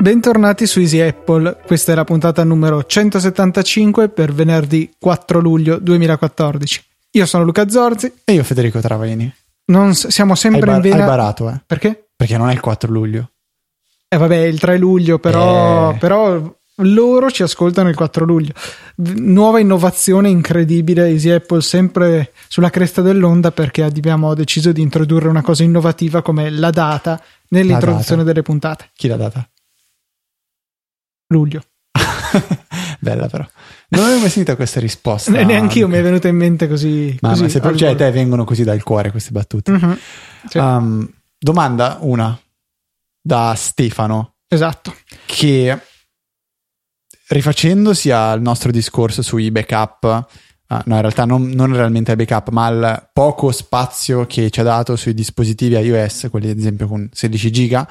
[0.00, 6.84] Bentornati su Easy Apple, questa è la puntata numero 175 per venerdì 4 luglio 2014.
[7.10, 9.34] Io sono Luca Zorzi e io Federico Travaini.
[9.64, 10.96] Non, siamo sempre hai in vena.
[10.98, 11.60] Hai barato, eh?
[11.66, 12.10] Perché?
[12.14, 13.30] Perché non è il 4 luglio.
[14.06, 15.96] Eh vabbè, il 3 luglio, però, eh.
[15.96, 18.52] però loro ci ascoltano il 4 luglio.
[18.96, 25.42] Nuova innovazione incredibile, Easy Apple sempre sulla cresta dell'onda perché abbiamo deciso di introdurre una
[25.42, 28.24] cosa innovativa come la data nell'introduzione la data.
[28.24, 28.90] delle puntate.
[28.94, 29.48] Chi l'ha data?
[31.28, 31.62] luglio.
[33.00, 33.46] Bella però.
[33.88, 35.30] Non avevo mai sentito questa risposta.
[35.42, 37.16] Neanche io mi è venuta in mente così.
[37.20, 39.72] Ma, così ma se per cioè, te vengono così dal cuore queste battute.
[39.72, 39.92] Mm-hmm.
[40.48, 40.58] Sì.
[40.58, 42.38] Um, domanda una
[43.20, 44.34] da Stefano.
[44.48, 44.94] Esatto.
[45.24, 45.80] Che
[47.28, 50.26] rifacendosi al nostro discorso sui backup,
[50.68, 54.60] uh, no, in realtà non, non realmente ai backup, ma al poco spazio che ci
[54.60, 57.88] ha dato sui dispositivi iOS, quelli ad esempio con 16 giga,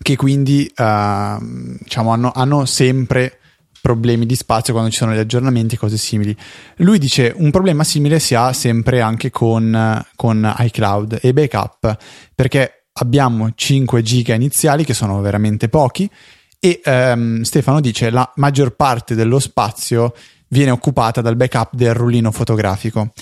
[0.00, 3.38] che quindi uh, diciamo, hanno, hanno, sempre
[3.80, 6.36] problemi di spazio quando ci sono gli aggiornamenti e cose simili.
[6.76, 11.96] Lui dice un problema simile si ha sempre anche con, con iCloud e backup
[12.34, 16.10] perché abbiamo 5 giga iniziali che sono veramente pochi
[16.58, 20.14] e um, Stefano dice la maggior parte dello spazio
[20.48, 23.12] viene occupata dal backup del rullino fotografico.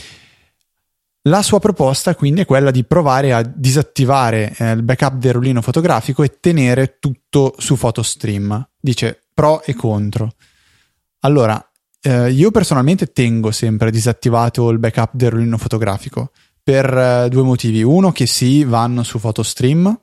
[1.22, 5.60] La sua proposta quindi è quella di provare a disattivare eh, il backup del rullino
[5.60, 8.68] fotografico e tenere tutto su PhotoStream.
[8.80, 10.34] Dice pro e contro.
[11.20, 11.60] Allora,
[12.00, 16.30] eh, io personalmente tengo sempre disattivato il backup del rullino fotografico
[16.62, 17.82] per eh, due motivi.
[17.82, 20.00] Uno, che sì, vanno su PhotoStream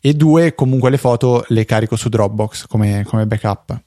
[0.00, 3.80] e due, comunque le foto le carico su Dropbox come, come backup.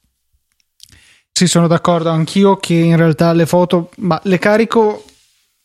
[1.31, 5.05] Sì, sono d'accordo anch'io che in realtà le foto, ma le carico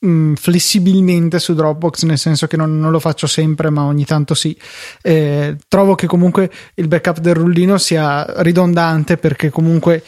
[0.04, 4.34] mh, flessibilmente su Dropbox, nel senso che non, non, lo faccio sempre, ma ogni tanto
[4.34, 4.56] sì.
[5.02, 10.02] Eh, trovo che comunque il backup del rullino sia ridondante perché comunque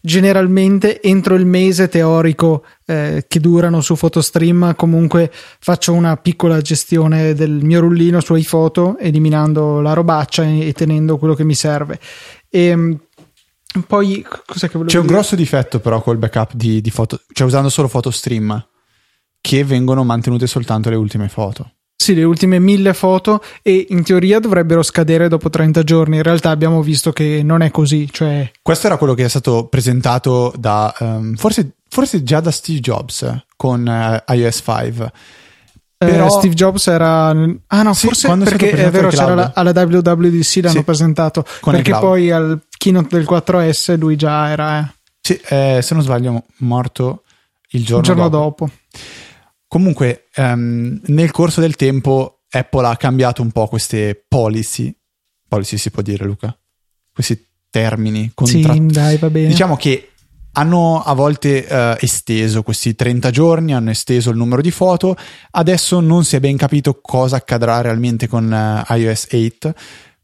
[0.00, 7.34] generalmente entro il mese teorico eh, che durano su PhotoStream comunque faccio una piccola gestione
[7.34, 11.98] del mio rullino su iPhoto eliminando la robaccia e, e tenendo quello che mi serve.
[12.48, 12.98] E, ehm,
[13.86, 14.98] poi C'è dire?
[14.98, 18.66] un grosso difetto però col backup di, di foto, cioè usando solo PhotoStream
[19.40, 21.72] che vengono mantenute soltanto le ultime foto.
[22.00, 26.16] Sì, le ultime mille foto e in teoria dovrebbero scadere dopo 30 giorni.
[26.16, 28.08] In realtà abbiamo visto che non è così.
[28.10, 28.50] Cioè...
[28.62, 33.44] Questo era quello che è stato presentato da um, forse, forse, già da Steve Jobs
[33.54, 35.12] con uh, iOS 5.
[35.98, 36.26] Eh, Però...
[36.26, 37.28] Eh, Steve Jobs era.
[37.28, 41.44] Ah, no, sì, forse perché è, è vero, c'era la, alla WWDC l'hanno sì, presentato.
[41.62, 44.80] perché poi al keynote del 4S lui già era.
[44.80, 44.94] Eh.
[45.20, 47.24] Sì, eh, se non sbaglio, morto
[47.72, 48.64] il giorno, il giorno dopo.
[48.64, 48.72] dopo.
[49.70, 54.92] Comunque, um, nel corso del tempo Apple ha cambiato un po' queste policy.
[55.46, 56.58] Policy si può dire, Luca?
[57.12, 58.32] Questi termini.
[58.34, 59.46] Contra- sì, dai, va bene.
[59.46, 60.10] Diciamo che
[60.54, 65.16] hanno a volte uh, esteso questi 30 giorni, hanno esteso il numero di foto.
[65.52, 69.72] Adesso non si è ben capito cosa accadrà realmente con uh, iOS 8.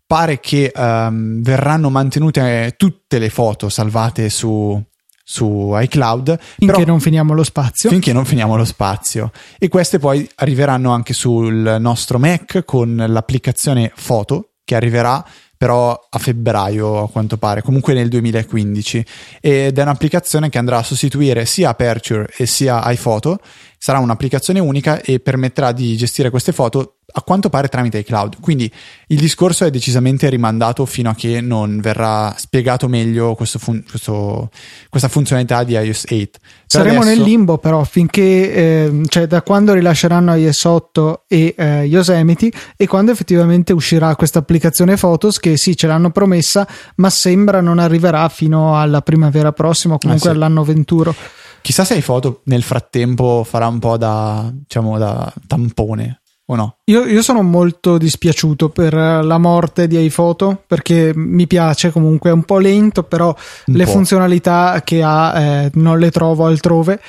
[0.05, 4.85] Pare che um, verranno mantenute tutte le foto salvate su
[5.29, 6.39] su iCloud.
[6.57, 7.91] Finché però, non finiamo lo spazio.
[7.91, 9.33] Finché non finiamo lo spazio.
[9.59, 15.25] E queste poi arriveranno anche sul nostro Mac con l'applicazione Foto che arriverà
[15.57, 19.07] però a febbraio a quanto pare, comunque nel 2015
[19.41, 23.39] ed è un'applicazione che andrà a sostituire sia Aperture e sia iPhoto,
[23.79, 28.41] sarà un'applicazione unica e permetterà di gestire queste foto a quanto pare tramite iCloud.
[28.41, 28.71] Quindi
[29.09, 34.51] il discorso è decisamente rimandato fino a che non verrà spiegato meglio questo fun- questo,
[34.91, 36.15] questa funzionalità di iOS 8.
[36.17, 36.31] Per
[36.67, 37.17] Saremo adesso...
[37.17, 42.87] nel limbo però finché, eh, cioè da quando rilasceranno iOS 8 e eh, Yosemite e
[42.87, 48.29] quando effettivamente uscirà questa applicazione Photos che sì ce l'hanno promessa ma sembra non arriverà
[48.29, 50.37] fino alla primavera prossima o comunque ah, sì.
[50.37, 51.15] all'anno venturo.
[51.63, 56.77] Chissà se iPhoto nel frattempo farà un po' da, diciamo, da tampone o no?
[56.85, 62.33] Io, io, sono molto dispiaciuto per la morte di iPhoto perché mi piace comunque, è
[62.33, 63.35] un po' lento, però
[63.67, 63.91] un le po'.
[63.91, 67.01] funzionalità che ha eh, non le trovo altrove.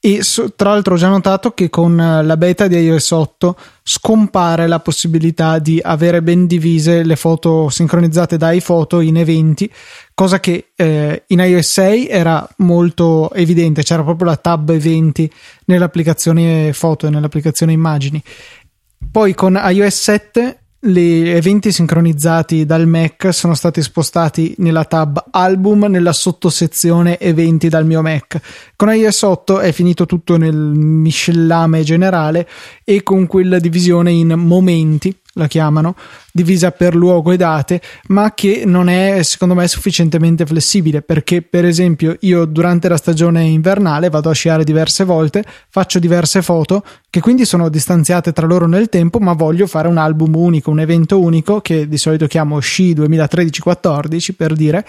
[0.00, 4.68] E so, tra l'altro ho già notato che con la beta di iOS 8 scompare
[4.68, 9.68] la possibilità di avere ben divise le foto sincronizzate da iPhoto in eventi,
[10.14, 15.28] cosa che eh, in iOS 6 era molto evidente, c'era proprio la tab eventi
[15.64, 18.22] nell'applicazione foto e nell'applicazione immagini.
[19.10, 25.86] Poi con iOS 7 gli eventi sincronizzati dal Mac sono stati spostati nella tab album
[25.86, 28.40] nella sottosezione eventi dal mio Mac.
[28.76, 32.48] Con iOS 8 è finito tutto nel miscellame generale
[32.84, 35.94] e con quella divisione in momenti la chiamano,
[36.32, 41.64] divisa per luogo e date, ma che non è secondo me sufficientemente flessibile perché per
[41.64, 47.20] esempio io durante la stagione invernale vado a sciare diverse volte, faccio diverse foto che
[47.20, 51.18] quindi sono distanziate tra loro nel tempo, ma voglio fare un album unico, un evento
[51.20, 54.84] unico che di solito chiamo sci 2013-14 per dire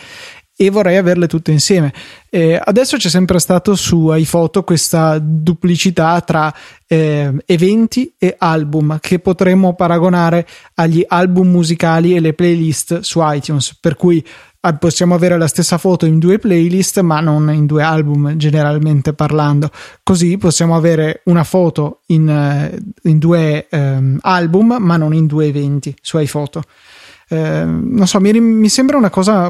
[0.61, 1.94] e vorrei averle tutte insieme.
[2.29, 6.53] Eh, adesso c'è sempre stato su iPhoto questa duplicità tra
[6.85, 13.77] eh, eventi e album che potremmo paragonare agli album musicali e le playlist su iTunes,
[13.79, 14.21] per cui
[14.59, 19.13] ah, possiamo avere la stessa foto in due playlist ma non in due album generalmente
[19.13, 19.71] parlando
[20.03, 25.45] così possiamo avere una foto in, eh, in due um, album ma non in due
[25.45, 26.63] eventi su iPhoto
[27.29, 29.50] eh, non so mi, mi sembra una cosa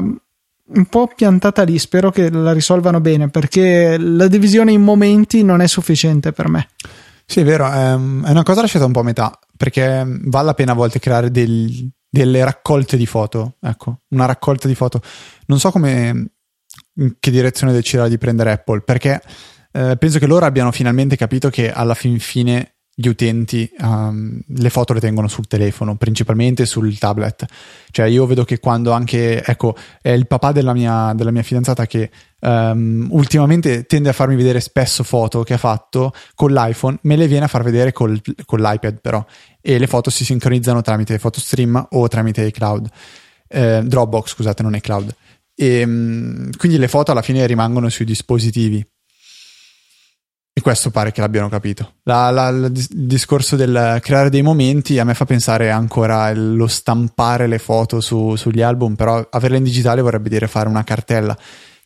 [0.72, 5.60] un po' piantata lì, spero che la risolvano bene perché la divisione in momenti non
[5.60, 6.68] è sufficiente per me.
[7.24, 10.72] Sì, è vero, è una cosa lasciata un po' a metà perché vale la pena
[10.72, 15.00] a volte creare del, delle raccolte di foto, ecco, una raccolta di foto.
[15.46, 16.30] Non so come,
[16.94, 19.22] in che direzione deciderà di prendere Apple perché
[19.72, 24.68] eh, penso che loro abbiano finalmente capito che alla fin fine gli utenti um, le
[24.68, 27.46] foto le tengono sul telefono, principalmente sul tablet.
[27.90, 31.86] Cioè io vedo che quando anche, ecco, è il papà della mia, della mia fidanzata
[31.86, 32.10] che
[32.40, 37.26] um, ultimamente tende a farmi vedere spesso foto che ha fatto con l'iPhone, me le
[37.26, 39.24] viene a far vedere col, con l'iPad però,
[39.62, 42.86] e le foto si sincronizzano tramite PhotoStream o tramite iCloud.
[43.48, 45.14] Eh, Dropbox, scusate, non è cloud.
[45.54, 48.84] E, um, quindi le foto alla fine rimangono sui dispositivi
[50.60, 51.94] e questo pare che l'abbiano capito.
[52.04, 57.46] La, la, il discorso del creare dei momenti a me fa pensare ancora allo stampare
[57.46, 61.36] le foto su, sugli album, però averle in digitale vorrebbe dire fare una cartella.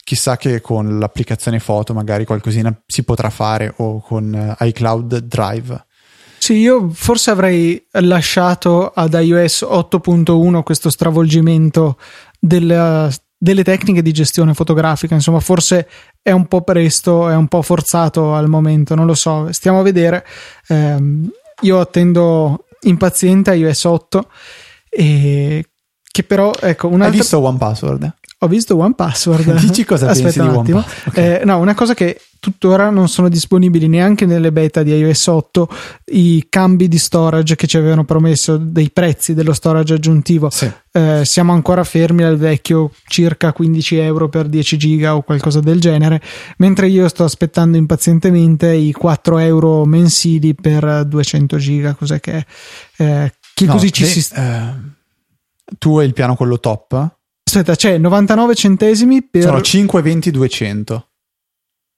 [0.03, 5.87] Chissà che con l'applicazione foto magari qualcosina si potrà fare o con eh, iCloud Drive.
[6.37, 11.97] Sì, io forse avrei lasciato ad iOS 8.1 questo stravolgimento
[12.38, 15.89] della, delle tecniche di gestione fotografica, insomma, forse
[16.23, 19.83] è un po' presto, è un po' forzato al momento, non lo so, stiamo a
[19.83, 20.25] vedere.
[20.69, 20.97] Eh,
[21.61, 24.31] io attendo impaziente iOS 8
[24.89, 25.65] e
[26.15, 27.09] che però, ecco, un'altra...
[27.09, 28.15] Hai visto One Password?
[28.44, 29.55] Ho visto One Password.
[29.61, 30.79] Dici cosa Aspetta pensi un di attimo.
[30.79, 31.41] One okay.
[31.41, 35.69] eh, no, una cosa che tuttora non sono disponibili neanche nelle beta di iOS 8
[36.12, 40.50] i cambi di storage che ci avevano promesso dei prezzi dello storage aggiuntivo.
[40.50, 40.70] Sì.
[40.93, 45.81] Eh, siamo ancora fermi al vecchio circa 15 euro per 10 giga o qualcosa del
[45.81, 46.20] genere,
[46.58, 51.94] mentre io sto aspettando impazientemente i 4 euro mensili per 200 giga.
[51.94, 52.44] Cos'è che è?
[53.02, 54.35] Eh, che No, così ci si.
[54.35, 54.75] eh,
[55.79, 57.14] tu hai il piano quello top?
[57.46, 59.43] Aspetta, c'è 99 centesimi per.
[59.43, 61.08] Sono 5, 20, 200.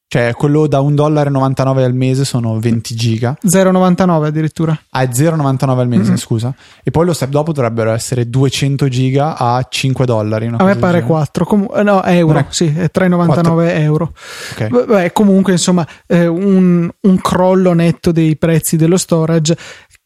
[0.09, 3.37] Cioè, quello da 1,99$ al mese sono 20 giga.
[3.45, 4.79] 0,99 addirittura.
[4.91, 6.17] Ah, è 0,99 al mese, Mhm.
[6.17, 6.55] scusa.
[6.85, 10.47] E poi lo step dopo dovrebbero essere 200 giga a 5 dollari.
[10.47, 11.03] A me pare genere.
[11.03, 14.13] 4, comu- eh, no, euro, è- sì, è 3,99 euro.
[14.53, 14.85] Ok.
[14.87, 19.57] Beh, comunque, insomma, eh, un, un crollo netto dei prezzi dello storage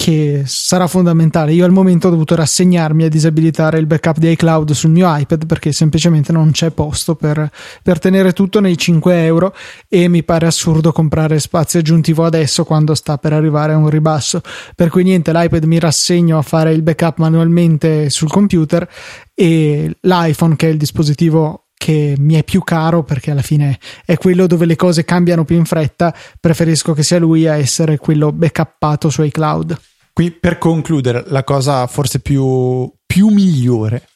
[0.00, 1.52] che sarà fondamentale.
[1.52, 5.44] Io al momento ho dovuto rassegnarmi a disabilitare il backup di iCloud sul mio iPad
[5.44, 7.50] perché semplicemente non c'è posto per,
[7.82, 9.54] per tenere tutto nei 5 euro
[9.88, 14.40] e mi pare assurdo comprare spazio aggiuntivo adesso quando sta per arrivare a un ribasso.
[14.74, 18.88] Per cui niente, l'iPad mi rassegno a fare il backup manualmente sul computer
[19.34, 24.16] e l'iPhone che è il dispositivo che mi è più caro perché alla fine è
[24.16, 28.32] quello dove le cose cambiano più in fretta, preferisco che sia lui a essere quello
[28.32, 29.78] backuppato su iCloud.
[30.20, 34.06] Qui per concludere, la cosa forse più, più migliore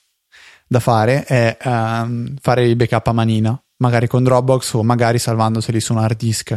[0.67, 5.81] da fare è ehm, fare i backup a manina, magari con Dropbox o magari salvandoseli
[5.81, 6.49] su un hard disk,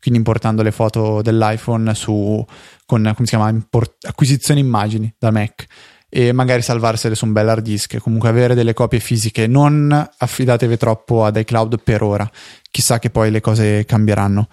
[0.00, 2.42] quindi importando le foto dell'iPhone su
[2.86, 5.66] con come si chiama import- acquisizione immagini da Mac
[6.08, 10.78] e magari salvarsele su un bel hard disk, comunque avere delle copie fisiche, non affidatevi
[10.78, 12.30] troppo ad iCloud per ora,
[12.70, 14.48] chissà che poi le cose cambieranno.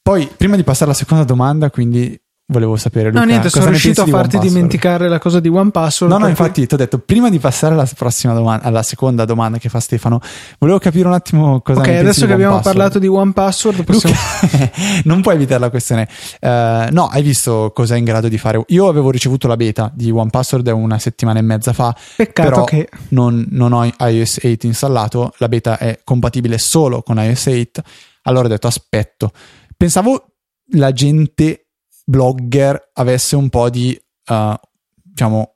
[0.00, 4.02] Poi, prima di passare alla seconda domanda, quindi volevo sapere Luca, no, niente, sono riuscito
[4.02, 6.12] a di farti dimenticare la cosa di One Password.
[6.12, 8.82] No, no, per cui- infatti ti ho detto prima di passare alla prossima domanda, alla
[8.82, 10.20] seconda domanda che fa Stefano,
[10.58, 12.76] volevo capire un attimo cosa Ok, adesso che abbiamo Password.
[12.76, 14.14] parlato di One Password, possiamo...
[14.42, 14.70] Luca,
[15.04, 16.08] non puoi evitare la questione.
[16.38, 18.62] Eh, no, hai visto cosa è in grado di fare?
[18.68, 22.88] Io avevo ricevuto la beta di One Password una settimana e mezza fa, Peccato che
[23.08, 27.82] non, non ho iOS 8 installato, la beta è compatibile solo con iOS 8,
[28.22, 29.30] allora ho detto aspetto.
[29.76, 30.26] Pensavo
[30.72, 31.63] la gente
[32.04, 34.60] blogger avesse un po' di, eh,
[35.02, 35.54] diciamo,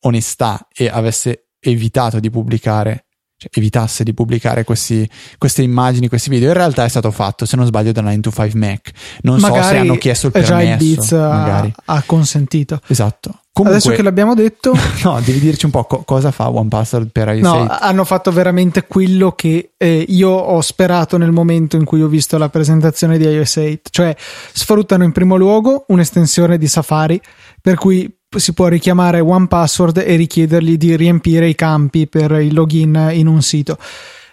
[0.00, 3.06] onestà e avesse evitato di pubblicare
[3.40, 6.48] cioè, evitasse di pubblicare questi, queste immagini, questi video.
[6.48, 8.90] In realtà è stato fatto, se non sbaglio, da 9 to 5 Mac.
[9.22, 10.54] Non magari so se hanno chiesto il permesso.
[10.54, 12.80] Già il Beats ha, ha, consentito.
[12.86, 13.40] Esatto.
[13.50, 17.28] Comunque, Adesso che l'abbiamo detto, no, devi dirci un po' co- cosa fa OnePassword per
[17.28, 17.78] iOS no, 8.
[17.80, 22.36] Hanno fatto veramente quello che eh, io ho sperato nel momento in cui ho visto
[22.36, 24.14] la presentazione di iOS 8, cioè
[24.52, 27.18] sfruttano in primo luogo un'estensione di Safari
[27.62, 33.10] per cui si può richiamare OnePassword e richiedergli di riempire i campi per il login
[33.12, 33.76] in un sito.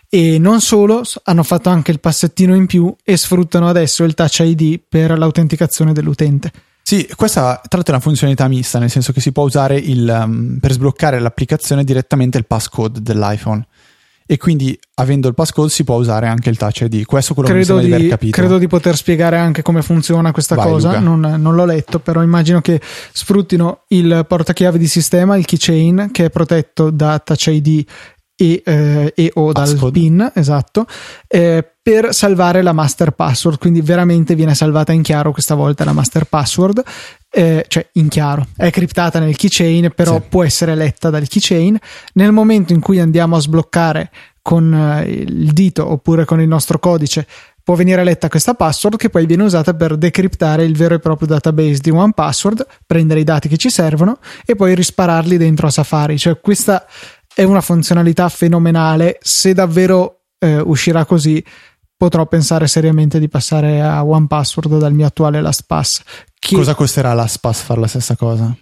[0.09, 4.39] E non solo, hanno fatto anche il passettino in più e sfruttano adesso il Touch
[4.39, 6.51] ID per l'autenticazione dell'utente.
[6.81, 10.07] Sì, questa tra l'altro è una funzionalità mista, nel senso che si può usare il,
[10.07, 13.65] um, per sbloccare l'applicazione direttamente il passcode dell'iPhone
[14.29, 17.05] e quindi avendo il passcode si può usare anche il Touch ID.
[17.05, 18.37] Questo è quello credo che mi di, di aver capito.
[18.37, 22.21] Credo di poter spiegare anche come funziona questa Vai, cosa, non, non, l'ho letto, però
[22.21, 22.79] immagino che
[23.13, 27.85] sfruttino il portachiave di sistema, il keychain, che è protetto da Touch ID
[28.35, 29.79] e, eh, e o Passcode.
[29.79, 30.85] dal PIN, esatto,
[31.27, 33.57] eh, per salvare la master password.
[33.57, 36.83] Quindi veramente viene salvata in chiaro questa volta la master password,
[37.29, 40.23] eh, cioè in chiaro, è criptata nel keychain, però sì.
[40.29, 41.77] può essere letta dal keychain.
[42.13, 44.09] Nel momento in cui andiamo a sbloccare
[44.41, 47.27] con eh, il dito oppure con il nostro codice
[47.67, 51.27] può venire letta questa password che poi viene usata per decriptare il vero e proprio
[51.27, 56.17] database di OnePassword, prendere i dati che ci servono e poi rispararli dentro a Safari.
[56.17, 56.85] Cioè questa
[57.35, 59.17] è una funzionalità fenomenale.
[59.21, 61.43] Se davvero eh, uscirà così,
[61.97, 66.01] potrò pensare seriamente di passare a OnePassword dal mio attuale LastPass.
[66.37, 66.55] Che...
[66.55, 68.55] Cosa costerà LastPass fare la stessa cosa?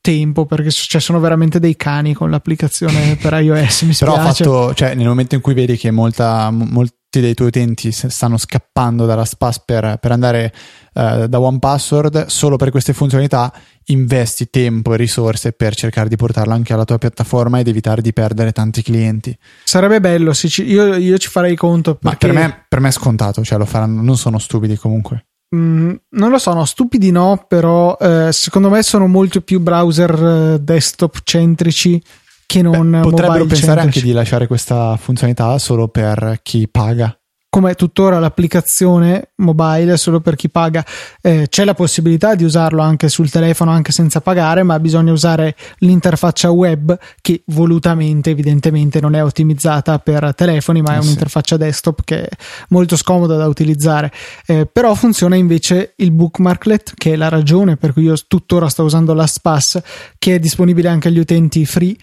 [0.00, 3.82] Tempo, perché cioè, sono veramente dei cani con l'applicazione per iOS.
[3.82, 7.48] Mi Però ha fatto, cioè, nel momento in cui vedi che molta, molti dei tuoi
[7.48, 10.52] utenti stanno scappando dalla SPAS per, per andare
[10.92, 13.52] uh, da OnePassword, solo per queste funzionalità
[13.86, 18.12] investi tempo e risorse per cercare di portarla anche alla tua piattaforma ed evitare di
[18.12, 19.36] perdere tanti clienti.
[19.64, 21.94] Sarebbe bello, ci, io, io, ci farei conto.
[21.94, 22.26] Perché...
[22.26, 25.26] Ma per me, per me, è scontato, cioè lo faranno, non sono stupidi comunque.
[25.56, 30.12] Mm, non lo so, no, stupidi no, però eh, secondo me sono molto più browser
[30.54, 32.02] eh, desktop centrici
[32.48, 37.14] che non Beh, potrebbero pensare anche di lasciare questa funzionalità solo per chi paga
[37.50, 40.84] come tuttora l'applicazione mobile solo per chi paga.
[41.20, 45.56] Eh, c'è la possibilità di usarlo anche sul telefono, anche senza pagare, ma bisogna usare
[45.78, 52.02] l'interfaccia web che volutamente, evidentemente, non è ottimizzata per telefoni, ma è eh un'interfaccia desktop
[52.04, 52.28] che è
[52.68, 54.12] molto scomoda da utilizzare.
[54.46, 58.84] Eh, però funziona invece il bookmarklet, che è la ragione per cui io tuttora sto
[58.84, 59.80] usando LastPass,
[60.18, 61.96] che è disponibile anche agli utenti free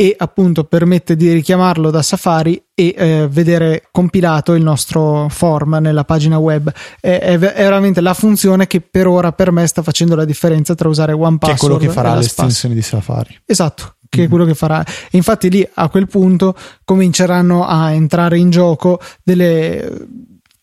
[0.00, 6.04] e appunto permette di richiamarlo da Safari e eh, vedere compilato il nostro form nella
[6.04, 6.72] pagina web.
[6.98, 10.74] È, è, è, veramente la funzione che per ora per me sta facendo la differenza
[10.74, 13.42] tra usare OnePassword che è quello che farà le estensioni di Safari.
[13.44, 14.26] Esatto, che mm-hmm.
[14.26, 14.82] è quello che farà.
[14.82, 20.06] E infatti lì a quel punto cominceranno a entrare in gioco delle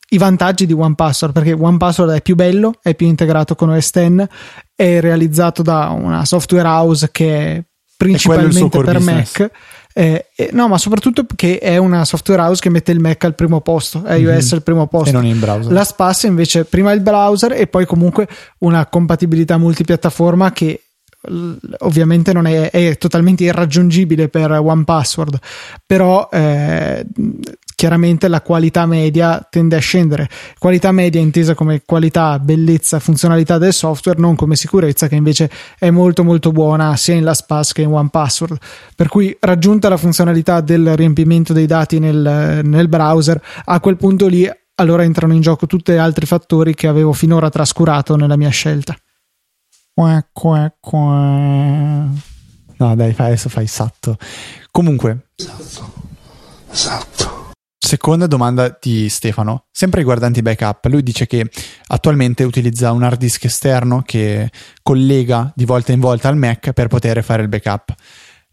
[0.09, 4.25] i vantaggi di OnePassword perché OnePassword è più bello, è più integrato con OS X,
[4.73, 7.63] è realizzato da una software house che è
[7.97, 9.39] principalmente per business.
[9.39, 9.51] Mac.
[9.93, 13.33] Eh, eh, no, ma soprattutto perché è una software house che mette il Mac al
[13.33, 14.47] primo posto, iOS mm-hmm.
[14.51, 15.09] al primo posto.
[15.09, 15.71] E non in browser.
[15.71, 18.27] La SPAS invece prima il browser e poi comunque
[18.59, 20.83] una compatibilità multipiattaforma che
[21.79, 25.39] ovviamente non è, è, totalmente irraggiungibile per OnePassword,
[25.85, 27.03] però eh,
[27.77, 30.27] chiaramente la qualità media tende a scendere.
[30.57, 35.91] Qualità media intesa come qualità, bellezza, funzionalità del software, non come sicurezza, che invece è
[35.91, 38.57] molto molto buona sia in LastPass che in OnePassword.
[38.95, 44.25] Per cui raggiunta la funzionalità del riempimento dei dati nel, nel browser, a quel punto
[44.25, 48.49] lì allora entrano in gioco tutti gli altri fattori che avevo finora trascurato nella mia
[48.49, 48.95] scelta.
[49.93, 52.07] Qua, qua, qua.
[52.79, 54.17] No, dai, adesso fai satto.
[54.71, 55.27] Comunque.
[55.35, 55.93] Esatto.
[56.71, 57.36] Esatto.
[57.79, 60.85] Seconda domanda di Stefano, sempre riguardanti backup.
[60.85, 61.49] Lui dice che
[61.87, 64.49] attualmente utilizza un hard disk esterno che
[64.81, 67.93] collega di volta in volta al Mac per poter fare il backup.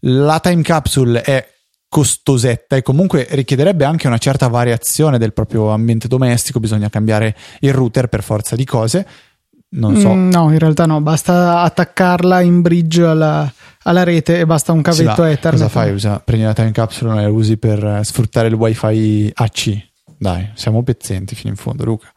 [0.01, 1.53] La time capsule è
[1.87, 7.73] costosetta e comunque richiederebbe anche una certa variazione del proprio ambiente domestico, bisogna cambiare il
[7.73, 9.07] router per forza di cose.
[9.69, 10.13] Non so.
[10.13, 13.51] Mm, no, in realtà no, basta attaccarla in bridge alla,
[13.87, 15.51] alla rete e basta un cavetto sì, Ethernet.
[15.51, 15.91] Cosa fai?
[15.91, 19.89] Usa, prendi la time capsule e la usi per eh, sfruttare il wifi AC.
[20.17, 22.11] Dai, siamo pezzenti fino in fondo, Luca.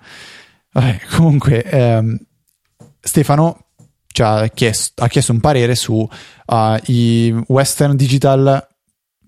[0.73, 2.19] Vabbè, comunque, ehm,
[3.01, 3.67] Stefano
[4.07, 8.67] ci ha chiesto, ha chiesto un parere su uh, i Western Digital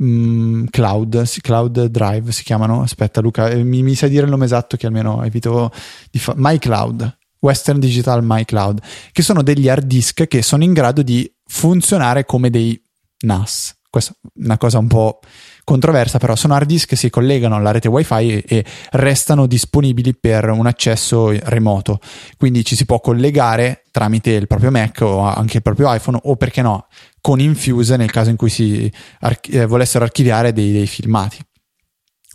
[0.02, 2.80] mm, Cloud, Cloud Drive si chiamano.
[2.82, 5.70] Aspetta, Luca, eh, mi, mi sai dire il nome esatto che almeno evito
[6.10, 6.38] di fare.
[6.40, 7.18] MyCloud.
[7.40, 8.80] Western Digital MyCloud,
[9.12, 12.80] che sono degli hard disk che sono in grado di funzionare come dei
[13.22, 13.74] NAS.
[13.90, 15.18] Questa è una cosa un po'
[15.64, 20.14] controversa, però sono hard disk che si collegano alla rete wifi e, e restano disponibili
[20.14, 21.98] per un accesso remoto.
[22.36, 26.36] Quindi ci si può collegare tramite il proprio Mac o anche il proprio iPhone o
[26.36, 26.86] perché no
[27.20, 28.90] con Infuse nel caso in cui si
[29.20, 31.38] archi- eh, volessero archiviare dei, dei, filmati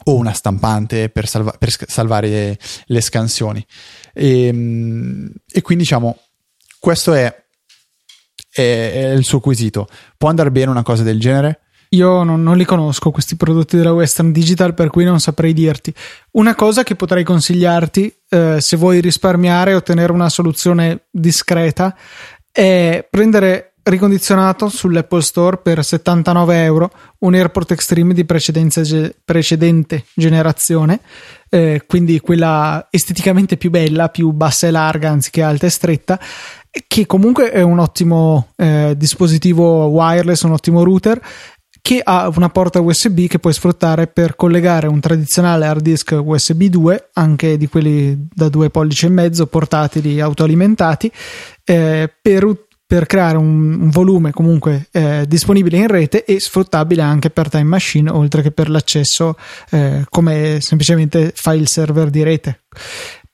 [0.07, 3.65] o una stampante per, salva- per salvare le scansioni.
[4.13, 6.17] E, ehm, e quindi diciamo,
[6.79, 7.44] questo è
[8.61, 9.87] è, il suo quesito.
[10.17, 11.59] Può andare bene una cosa del genere?
[11.89, 15.93] Io non, non, li conosco questi prodotti della Western Digital, per cui non saprei dirti.
[16.31, 21.95] Una cosa che potrei consigliarti, eh, se vuoi risparmiare e ottenere una soluzione discreta,
[22.51, 31.01] è prendere ricondizionato sull'Apple Store per 79 euro un AirPort Extreme di precedente generazione,
[31.49, 36.19] eh, quindi quella esteticamente più bella, più bassa e larga anziché alta e stretta,
[36.87, 41.21] che comunque è un ottimo eh, dispositivo wireless, un ottimo router
[41.85, 46.63] che ha una porta USB che puoi sfruttare per collegare un tradizionale hard disk USB
[46.63, 51.11] 2, anche di quelli da 2 pollici e mezzo portatili autoalimentati,
[51.63, 57.29] eh, per, per, creare un, un volume comunque eh, disponibile in rete e sfruttabile anche
[57.29, 59.37] per Time Machine, oltre che per l'accesso
[59.69, 62.61] eh, come semplicemente file server di rete.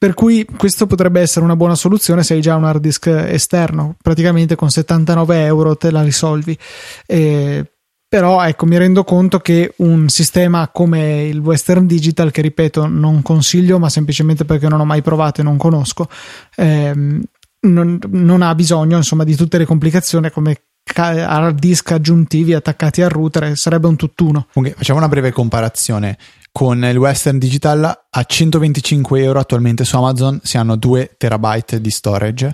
[0.01, 3.97] Per cui questo potrebbe essere una buona soluzione se hai già un hard disk esterno,
[4.01, 6.57] praticamente con 79 euro te la risolvi.
[7.05, 7.71] Eh,
[8.07, 13.21] però ecco, mi rendo conto che un sistema come il Western Digital, che ripeto non
[13.21, 16.09] consiglio, ma semplicemente perché non ho mai provato e non conosco,
[16.55, 17.21] ehm,
[17.67, 20.63] non, non, ha bisogno insomma di tutte le complicazioni come
[20.95, 24.47] hard disk aggiuntivi attaccati al router, sarebbe un tutt'uno.
[24.51, 26.17] Okay, facciamo una breve comparazione
[26.51, 31.89] con il Western Digital a 125 euro attualmente su Amazon si hanno 2 terabyte di
[31.89, 32.53] storage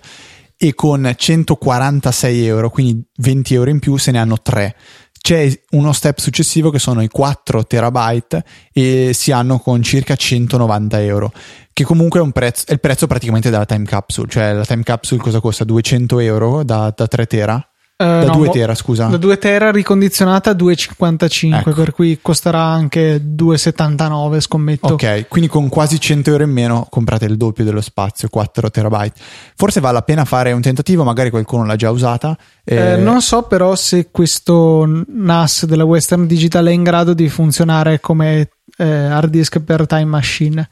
[0.56, 4.76] e con 146 euro, quindi 20 euro in più, se ne hanno 3.
[5.20, 11.02] C'è uno step successivo che sono i 4 terabyte e si hanno con circa 190
[11.02, 11.32] euro,
[11.74, 15.22] che comunque è, prezzo, è il prezzo praticamente della time capsule, cioè la time capsule
[15.22, 15.64] cosa costa?
[15.64, 17.70] 200 euro da, da 3 tera?
[18.00, 19.08] Uh, da no, 2 tera, scusa.
[19.08, 21.74] Da 2 tera ricondizionata a 2,55, ecco.
[21.74, 24.94] per cui costerà anche 2,79, scommetto.
[24.94, 29.20] Ok, quindi con quasi 100 euro in meno comprate il doppio dello spazio, 4 terabyte.
[29.56, 32.38] Forse vale la pena fare un tentativo, magari qualcuno l'ha già usata.
[32.64, 32.76] Eh...
[32.76, 38.00] Eh, non so però se questo NAS della Western Digital è in grado di funzionare
[38.00, 40.70] come eh, hard disk per Time Machine.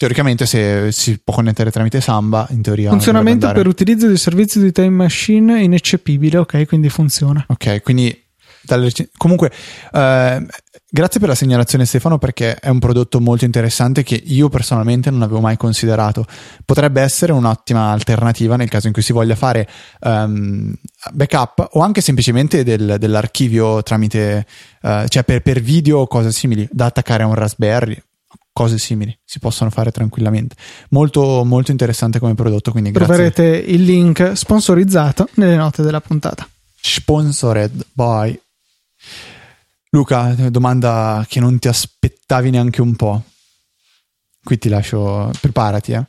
[0.00, 2.88] Teoricamente se si può connettere tramite Samba, in teoria...
[2.88, 7.44] Funzionamento per utilizzo di servizi di time machine ineccepibile, ok, quindi funziona.
[7.48, 8.18] Ok, quindi
[9.18, 9.52] comunque
[9.92, 10.46] eh,
[10.88, 15.20] grazie per la segnalazione Stefano perché è un prodotto molto interessante che io personalmente non
[15.20, 16.24] avevo mai considerato
[16.64, 19.68] potrebbe essere un'ottima alternativa nel caso in cui si voglia fare
[20.00, 20.72] um,
[21.12, 24.46] backup o anche semplicemente del, dell'archivio tramite
[24.80, 28.00] uh, cioè per, per video o cose simili da attaccare a un Raspberry
[28.52, 30.56] cose simili si possono fare tranquillamente.
[30.90, 32.70] Molto, molto interessante come prodotto.
[32.70, 36.48] Quindi Troverete il link sponsorizzato nelle note della puntata.
[36.80, 38.40] Sponsored by
[39.90, 43.22] Luca, domanda che non ti aspettavi neanche un po'.
[44.42, 45.92] Qui ti lascio, preparati.
[45.92, 46.06] Eh.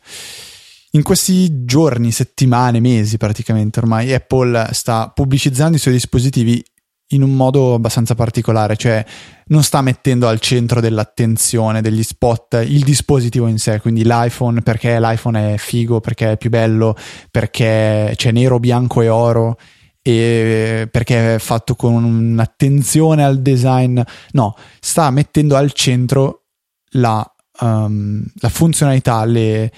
[0.91, 6.63] In questi giorni, settimane, mesi praticamente ormai, Apple sta pubblicizzando i suoi dispositivi
[7.12, 9.04] in un modo abbastanza particolare, cioè
[9.47, 15.00] non sta mettendo al centro dell'attenzione degli spot il dispositivo in sé, quindi l'iPhone perché
[15.00, 16.95] l'iPhone è figo, perché è più bello,
[17.30, 19.58] perché c'è nero, bianco e oro
[20.02, 26.45] e perché è fatto con un'attenzione al design, no, sta mettendo al centro
[26.93, 27.26] la,
[27.60, 29.71] um, la funzionalità, le,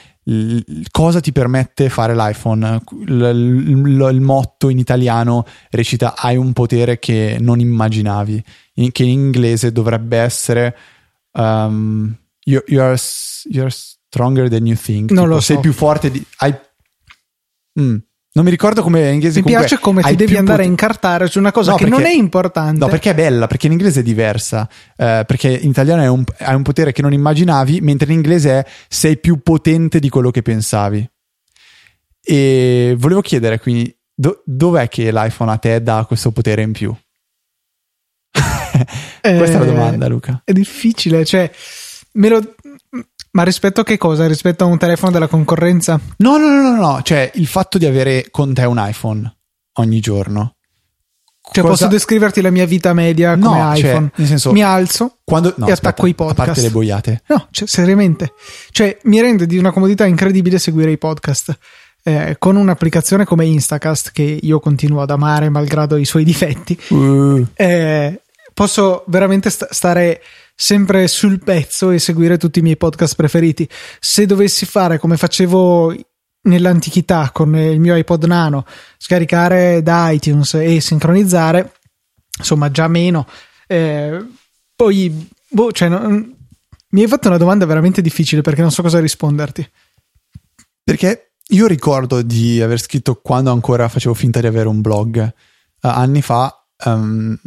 [0.91, 2.81] cosa ti permette fare l'iPhone?
[3.07, 8.43] Il, motto in italiano recita hai un potere che non immaginavi,
[8.75, 10.75] in, che in inglese dovrebbe essere
[11.33, 12.97] um, you're, you're,
[13.45, 13.71] you're,
[14.13, 15.09] stronger than you think.
[15.09, 15.53] Non tipo, lo so.
[15.53, 16.23] Sei più forte di...
[16.37, 16.55] Hai,
[17.79, 17.95] mm.
[18.35, 19.41] Non mi ricordo come in inglese.
[19.41, 21.99] Mi piace come ti devi andare pot- a incartare su una cosa no, che perché,
[21.99, 22.79] non è importante.
[22.79, 24.67] No, perché è bella, perché in inglese è diversa.
[24.95, 28.51] Eh, perché in italiano è un, hai un potere che non immaginavi, mentre in inglese
[28.51, 31.07] è sei più potente di quello che pensavi.
[32.25, 36.91] E volevo chiedere quindi, do, dov'è che l'iPhone a te dà questo potere in più?
[38.33, 40.41] Questa è la domanda, Luca.
[40.43, 41.51] È difficile, cioè,
[42.13, 42.55] me lo,
[43.33, 44.27] ma rispetto a che cosa?
[44.27, 45.99] Rispetto a un telefono della concorrenza?
[46.17, 47.01] No, no, no, no, no.
[47.03, 49.31] Cioè il fatto di avere con te un iPhone
[49.73, 50.55] ogni giorno.
[51.41, 51.75] Cioè, cosa...
[51.75, 54.07] posso descriverti la mia vita media come no, cioè, iPhone?
[54.07, 55.53] Cioè, nel senso, mi alzo quando...
[55.57, 56.39] no, e aspetta, attacco i podcast.
[56.39, 57.21] A parte le boiate.
[57.27, 58.33] No, cioè, seriamente.
[58.71, 61.57] Cioè, mi rende di una comodità incredibile seguire i podcast.
[62.03, 67.45] eh, con un'applicazione come Instacast, che io continuo ad amare malgrado i suoi difetti, Uh,
[67.55, 68.21] eh,
[68.53, 70.21] posso veramente sta- stare
[70.55, 73.67] sempre sul pezzo e seguire tutti i miei podcast preferiti.
[73.99, 75.95] Se dovessi fare come facevo
[76.43, 78.65] nell'antichità con il mio iPod Nano,
[78.97, 81.73] scaricare da iTunes e sincronizzare,
[82.37, 83.27] insomma, già meno.
[83.67, 84.25] Eh,
[84.75, 86.35] poi, boh, cioè, non-
[86.89, 89.67] mi hai fatto una domanda veramente difficile perché non so cosa risponderti.
[90.83, 95.33] perché io ricordo di aver scritto quando ancora facevo finta di avere un blog eh,
[95.81, 96.65] anni fa.
[96.85, 97.39] ehm,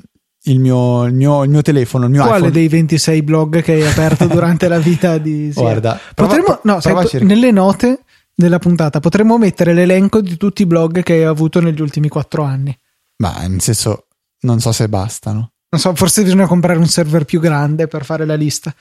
[0.47, 2.53] il, mio, il, mio, il mio telefono, il mio Quale iPhone.
[2.53, 5.63] dei 26 blog che hai aperto durante la vita di Sia?
[5.63, 8.01] Guarda, Potremmo, no, sai, nelle note
[8.35, 12.43] della puntata potremmo mettere l'elenco di tutti i blog che hai avuto negli ultimi quattro
[12.43, 12.77] anni.
[13.19, 14.07] Ma nel senso,
[14.41, 15.53] non so se bastano.
[15.69, 18.75] Non so, forse bisogna comprare un server più grande per fare la lista.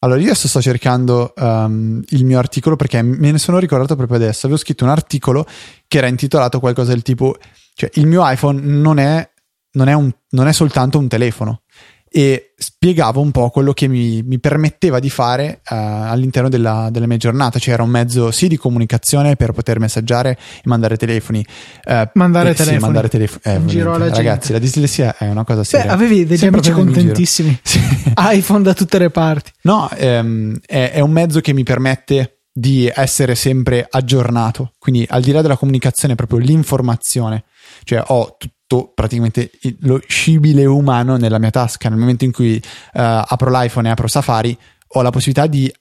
[0.00, 4.16] Allora, io adesso sto cercando ehm, il mio articolo perché me ne sono ricordato proprio
[4.16, 4.46] adesso.
[4.46, 5.44] Avevo scritto un articolo
[5.88, 7.36] che era intitolato qualcosa del tipo:
[7.74, 9.28] cioè, il mio iPhone non è,
[9.72, 11.62] non è, un- non è soltanto un telefono.
[12.10, 17.06] E spiegavo un po' quello che mi, mi permetteva di fare eh, all'interno della, della
[17.06, 17.58] mia giornata.
[17.58, 21.44] Cioè, era un mezzo sì di comunicazione per poter messaggiare e mandare telefoni.
[21.84, 22.80] Eh, Mandare eh, sì, telefoni.
[22.80, 23.40] mandare telefoni.
[23.44, 24.14] Eh, In giro alla ovviamente.
[24.16, 24.28] gente.
[24.30, 25.92] Ragazzi, la dislessia è una cosa Beh, seria.
[25.92, 27.58] avevi degli Sempre amici contentissimi.
[27.62, 27.78] Sì.
[28.16, 29.50] iPhone da tutte le parti.
[29.64, 34.72] No, ehm, è, è un mezzo che mi permette di essere sempre aggiornato.
[34.78, 37.44] Quindi, al di là della comunicazione, proprio l'informazione.
[37.84, 38.34] Cioè, ho
[38.68, 39.50] tutto praticamente
[39.80, 41.88] lo scibile umano nella mia tasca.
[41.88, 44.56] Nel momento in cui eh, apro l'iPhone e apro Safari,
[44.88, 45.72] ho la possibilità di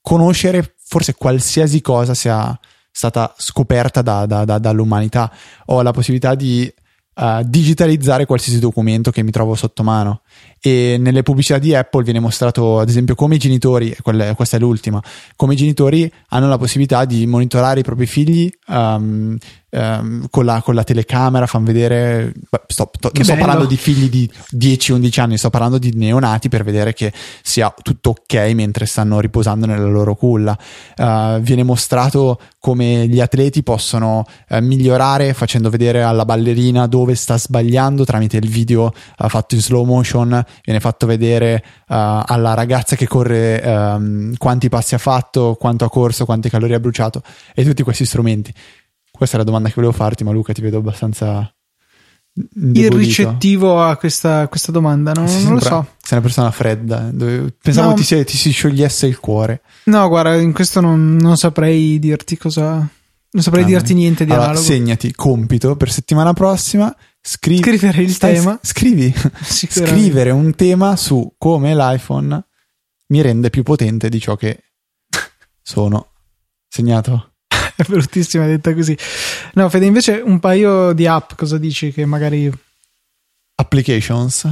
[0.00, 2.58] conoscere forse qualsiasi cosa sia
[2.90, 5.30] stata scoperta da- da- da- dall'umanità.
[5.66, 6.72] Ho la possibilità di
[7.18, 10.20] eh, digitalizzare qualsiasi documento che mi trovo sotto mano
[10.60, 14.60] e nelle pubblicità di Apple viene mostrato ad esempio come i genitori, quella- questa è
[14.60, 15.00] l'ultima,
[15.36, 19.36] come i genitori hanno la possibilità di monitorare i propri figli um,
[19.70, 22.32] um, con, la, con la telecamera, fanno vedere,
[22.66, 23.46] sto, to- non sto bello.
[23.46, 28.10] parlando di figli di 10-11 anni, sto parlando di neonati per vedere che sia tutto
[28.10, 30.58] ok mentre stanno riposando nella loro culla.
[30.96, 37.38] Uh, viene mostrato come gli atleti possono eh, migliorare facendo vedere alla ballerina dove sta
[37.38, 42.96] sbagliando tramite il video eh, fatto in slow motion viene fatto vedere eh, alla ragazza
[42.96, 47.22] che corre ehm, quanti passi ha fatto quanto ha corso quante calorie ha bruciato
[47.54, 48.52] e tutti questi strumenti.
[49.12, 51.55] Questa è la domanda che volevo farti ma Luca ti vedo abbastanza
[52.54, 52.96] indebolito.
[52.96, 55.86] Irricettivo a questa, questa domanda, non, non lo sempre- so.
[56.02, 57.10] sei una persona fredda
[57.62, 57.94] pensavo No.
[57.94, 62.36] ti, si, ti si sciogliesse il cuore No, guarda, in questo non, non saprei dirti
[62.36, 62.74] cosa.
[63.28, 64.66] Non saprei Ah, dirti niente di allora, analogo.
[64.66, 68.58] segnati compito per settimana prossima scrivi Scrivere il Stai- tema.
[68.62, 72.44] scrivi scrivere un tema su come l'iPhone
[73.08, 74.62] mi rende più potente di ciò che
[75.62, 76.08] sono.
[76.68, 77.32] Segnato?
[77.76, 78.96] È bruttissima detta così.
[79.54, 82.50] No, Fede, invece un paio di app, cosa dici che magari
[83.56, 84.48] Applications.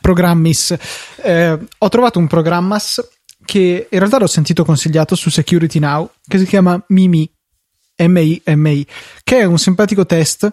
[0.00, 0.76] programmis.
[1.22, 3.04] Eh, ho trovato un programmas
[3.44, 7.30] che in realtà l'ho sentito consigliato su Security Now, che si chiama Mimi,
[7.96, 8.86] M-I-M-I,
[9.22, 10.48] che è un simpatico test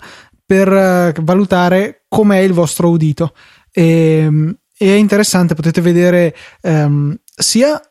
[0.45, 3.33] per eh, valutare com'è il vostro udito.
[3.71, 7.81] E, e è interessante, potete vedere ehm, sia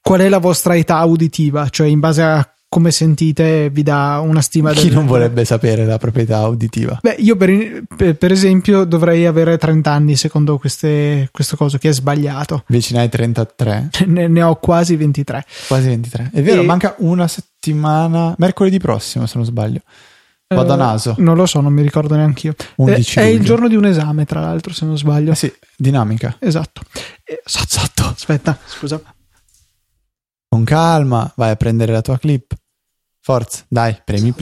[0.00, 4.40] qual è la vostra età uditiva, cioè in base a come sentite vi dà una
[4.40, 6.98] stima Chi del- non vorrebbe sapere la proprietà uditiva?
[7.02, 7.82] Beh, io per,
[8.16, 12.64] per- esempio dovrei avere 30 anni secondo queste, questo coso che è sbagliato.
[12.68, 15.44] Ne hai 33, Ne, ne ho quasi 23.
[15.68, 16.30] quasi 23.
[16.32, 19.80] È vero, E- manca una settimana, mercoledì prossimo se non sbaglio.
[20.48, 21.14] Vado a Eh, naso.
[21.18, 22.54] Non lo so, non mi ricordo neanche io.
[22.76, 25.32] 11 è il giorno di un esame, tra l'altro, se non sbaglio.
[25.32, 26.36] Eh sì, dinamica.
[26.38, 26.80] Esatto.
[27.24, 28.04] Eh, Sotto, sotto.
[28.04, 28.98] Aspetta, scusa.
[30.48, 32.54] Con calma, vai a prendere la tua clip.
[33.24, 34.34] Forza, dai, premi.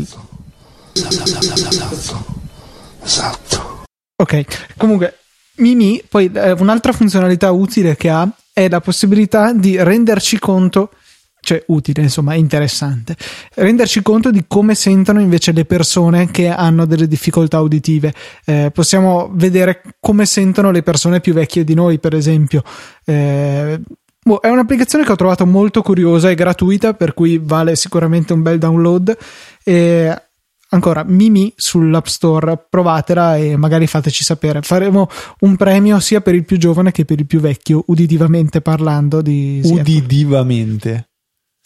[3.03, 3.85] Esatto.
[4.17, 5.19] Ok, comunque
[5.57, 10.93] Mimi, poi eh, un'altra funzionalità utile che ha è la possibilità di renderci conto,
[11.41, 13.17] cioè utile, insomma, interessante,
[13.55, 18.15] renderci conto di come sentono invece le persone che hanno delle difficoltà uditive.
[18.47, 22.63] Eh, possiamo vedere come sentono le persone più vecchie di noi, per esempio.
[23.05, 23.79] Eh,
[24.23, 28.43] boh, è un'applicazione che ho trovato molto curiosa e gratuita, per cui vale sicuramente un
[28.43, 29.17] bel download.
[29.65, 30.23] E
[30.71, 34.63] ancora Mimi sull'App Store, provatela e magari fateci sapere.
[34.63, 35.09] Faremo
[35.41, 39.61] un premio sia per il più giovane che per il più vecchio, uditivamente parlando di.
[39.65, 41.10] Udidivamente.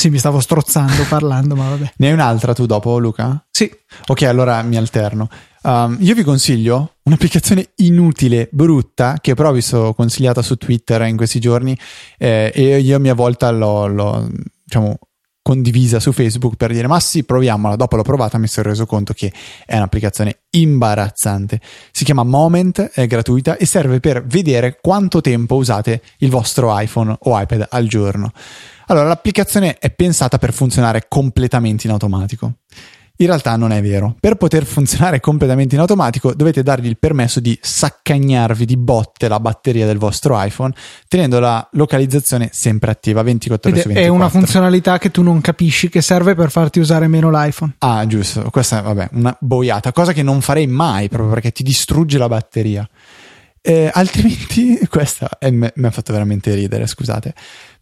[0.05, 1.95] Sì, mi stavo strozzando parlando, ma vabbè.
[1.97, 3.43] Ne hai un'altra tu dopo, Luca?
[3.51, 3.75] Sì,
[4.07, 5.31] Ok, allora mi alterno.
[5.62, 11.17] Um, io vi consiglio un'applicazione inutile, brutta, che però vi sono consigliata su Twitter in
[11.17, 11.75] questi giorni
[12.19, 14.29] eh, e io a mia volta l'ho, l'ho,
[14.62, 14.99] diciamo,
[15.40, 19.12] condivisa su Facebook per dire ma sì proviamola dopo l'ho provata mi sono reso conto
[19.12, 19.31] che
[19.67, 21.61] è un'applicazione imbarazzante
[21.93, 27.14] si chiama Moment è gratuita e serve per vedere quanto tempo usate il vostro iPhone
[27.19, 28.33] o iPad al giorno
[28.87, 32.55] allora l'applicazione è pensata per funzionare completamente in automatico
[33.16, 34.16] in realtà non è vero.
[34.18, 39.38] Per poter funzionare completamente in automatico dovete dargli il permesso di saccagnarvi di botte la
[39.38, 40.73] batteria del vostro iPhone
[41.07, 44.12] tenendo la localizzazione sempre attiva 24 ore su 24.
[44.12, 47.77] È una funzionalità che tu non capisci che serve per farti usare meno l'iPhone.
[47.79, 48.51] Ah, giusto.
[48.51, 52.29] Questa è vabbè, una boiata, cosa che non farei mai proprio perché ti distrugge la
[52.29, 52.88] batteria.
[53.61, 57.33] Eh, altrimenti, questa mi ha fatto veramente ridere, scusate.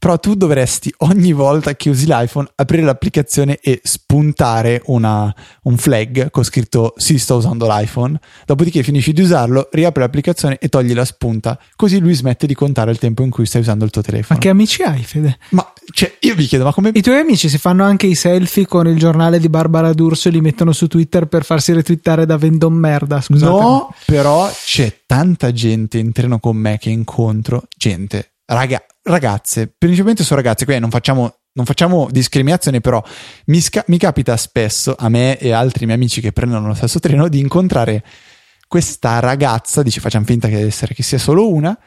[0.03, 6.29] Però tu dovresti ogni volta che usi l'iPhone aprire l'applicazione e spuntare una, un flag
[6.33, 8.19] con scritto sì, sto usando l'iPhone.
[8.45, 11.57] Dopodiché finisci di usarlo, riapri l'applicazione e togli la spunta.
[11.77, 14.35] Così lui smette di contare il tempo in cui stai usando il tuo telefono.
[14.35, 15.39] Ma che amici hai, Fede?
[15.51, 16.91] Ma cioè, io vi chiedo, ma come.
[16.93, 20.33] I tuoi amici si fanno anche i selfie con il giornale di Barbara D'Urso e
[20.33, 23.21] li mettono su Twitter per farsi retweetare da Vendon Merda.
[23.21, 23.53] Scusate.
[23.53, 27.69] No, però c'è tanta gente in treno con me che incontro.
[27.77, 33.03] Gente, raga, ragazze, principalmente sono ragazze, quindi non facciamo, non facciamo discriminazione, però
[33.47, 36.99] mi, sca- mi capita spesso a me e altri miei amici che prendono lo stesso
[37.01, 38.05] treno di incontrare
[38.67, 41.79] questa ragazza, dice facciamo finta che essere che sia solo una,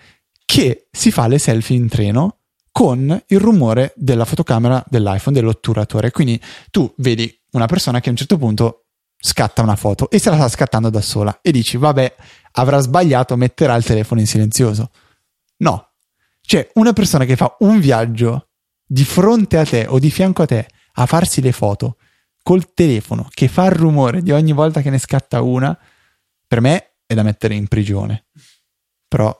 [0.45, 2.38] che si fa le selfie in treno
[2.71, 6.12] con il rumore della fotocamera dell'iPhone, dell'otturatore.
[6.12, 8.86] Quindi tu vedi una persona che a un certo punto
[9.17, 12.15] scatta una foto e se la sta scattando da sola e dici vabbè
[12.51, 14.91] avrà sbagliato, metterà il telefono in silenzioso.
[15.58, 15.85] No,
[16.45, 18.49] cioè, una persona che fa un viaggio
[18.86, 21.97] di fronte a te o di fianco a te a farsi le foto
[22.43, 25.77] col telefono che fa il rumore di ogni volta che ne scatta una,
[26.47, 28.25] per me è da mettere in prigione.
[29.08, 29.36] Però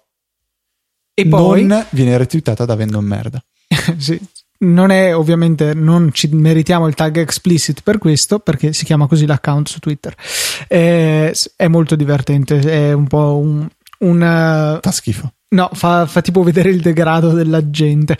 [1.14, 3.44] e poi non viene retweetata da Vendon merda.
[3.98, 4.20] sì.
[4.58, 9.26] Non è ovviamente, non ci meritiamo il tag explicit per questo, perché si chiama così
[9.26, 10.16] l'account su Twitter.
[10.68, 13.68] È, è molto divertente, è un po' un.
[14.00, 15.35] un Fa schifo.
[15.50, 18.18] No, fa, fa, tipo vedere il degrado della gente.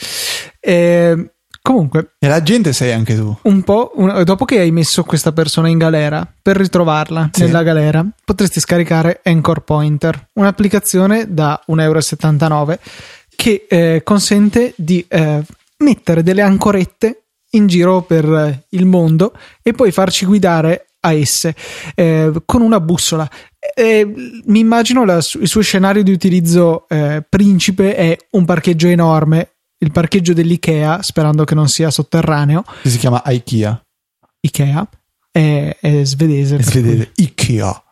[0.60, 2.16] E, comunque.
[2.20, 3.36] E la gente sei anche tu.
[3.44, 3.92] Un po'.
[3.96, 7.44] Un, dopo che hai messo questa persona in galera, per ritrovarla sì.
[7.44, 12.80] nella galera, potresti scaricare Anchor Pointer, un'applicazione da 1,79 euro
[13.36, 15.44] che eh, consente di eh,
[15.78, 21.56] mettere delle ancorette in giro per il mondo e poi farci guidare a esse
[21.94, 23.30] eh, con una bussola
[23.74, 29.56] eh, mi immagino la, il suo scenario di utilizzo eh, principe è un parcheggio enorme,
[29.80, 32.64] il parcheggio dell'IKEA, sperando che non sia sotterraneo.
[32.82, 33.82] Che si chiama IKEA.
[34.42, 34.88] IKEA
[35.32, 36.58] è, è svedese.
[36.58, 37.12] È svedese.
[37.16, 37.85] IKEA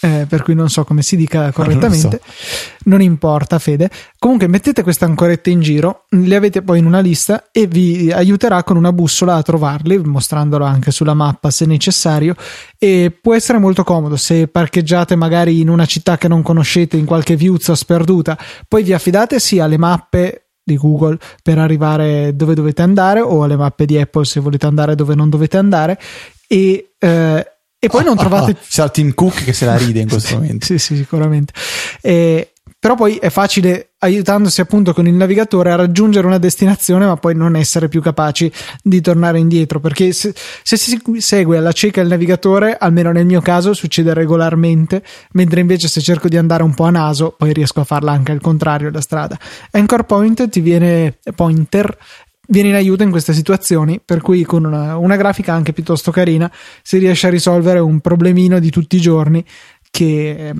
[0.00, 2.08] eh, per cui non so come si dica correttamente.
[2.08, 2.68] Non, so.
[2.84, 3.90] non, importa, Fede.
[4.18, 8.64] Comunque mettete queste ancorette in giro, le avete poi in una lista e vi aiuterà
[8.64, 12.34] con una bussola a trovarle, mostrandolo anche sulla mappa se necessario.
[12.78, 17.04] E può essere molto comodo se parcheggiate magari in una città che non conoscete, in
[17.04, 18.38] qualche viuzza sperduta.
[18.66, 23.56] Poi vi affidate sì alle mappe di Google per arrivare dove dovete andare o alle
[23.56, 25.98] mappe di Apple se volete andare dove non dovete andare
[26.46, 27.46] e eh,
[27.80, 28.56] e poi non trovate.
[28.68, 30.66] C'è il Tim Cook che se la ride in questo momento.
[30.66, 31.52] sì, sì, sicuramente.
[32.02, 37.16] E, però poi è facile, aiutandosi appunto con il navigatore, a raggiungere una destinazione, ma
[37.16, 38.50] poi non essere più capaci
[38.82, 39.80] di tornare indietro.
[39.80, 45.02] Perché se, se si segue alla cieca il navigatore, almeno nel mio caso, succede regolarmente,
[45.32, 48.32] mentre invece se cerco di andare un po' a naso, poi riesco a farla anche
[48.32, 49.38] al contrario la strada.
[49.72, 51.96] Anchor Point ti viene pointer
[52.50, 56.50] viene in aiuto in queste situazioni, per cui con una, una, grafica anche piuttosto carina
[56.82, 59.44] si riesce a risolvere un problemino di tutti i giorni
[59.90, 60.52] che,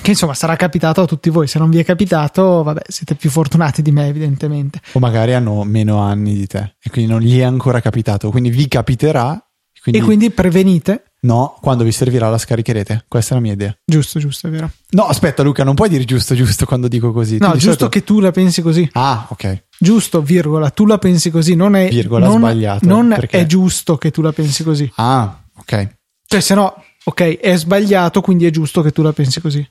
[0.00, 1.46] che insomma sarà capitato a tutti voi.
[1.46, 4.80] Se non vi è capitato, vabbè, siete più fortunati di me, evidentemente.
[4.92, 8.50] O magari hanno meno anni di te e quindi non gli è ancora capitato, quindi
[8.50, 9.44] vi capiterà.
[9.82, 10.00] Quindi...
[10.00, 13.04] E quindi prevenite No, quando vi servirà la scaricherete.
[13.06, 13.76] Questa è la mia idea.
[13.84, 14.68] Giusto, giusto, è vero.
[14.90, 17.38] No, aspetta, Luca, non puoi dire giusto, giusto quando dico così.
[17.38, 17.88] No, giusto solito...
[17.90, 18.88] che tu la pensi così.
[18.94, 19.66] Ah, ok.
[19.78, 22.88] Giusto, virgola, tu la pensi così, non è virgola non, sbagliato.
[22.88, 23.38] Non perché...
[23.38, 24.90] è giusto che tu la pensi così.
[24.96, 25.96] Ah, ok.
[26.26, 29.64] Cioè, se no, ok, è sbagliato, quindi è giusto che tu la pensi così.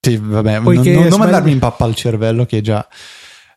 [0.00, 2.86] Sì, vabbè, Poiché non, non, non mandarmi in pappa al cervello che già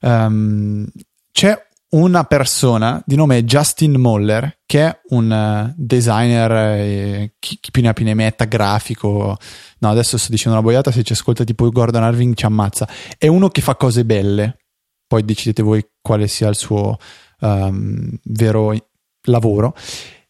[0.02, 0.86] um,
[1.32, 7.82] c'è una persona di nome Justin Moller, che è un uh, designer, eh, chi più
[7.82, 9.38] ne ha più ne metta, grafico.
[9.80, 12.90] No, adesso sto dicendo una boiata, se ci ascolta tipo Gordon Irving ci ammazza.
[13.18, 14.66] È uno che fa cose belle,
[15.08, 16.98] poi decidete voi quale sia il suo
[17.40, 18.76] um, vero
[19.24, 19.74] lavoro,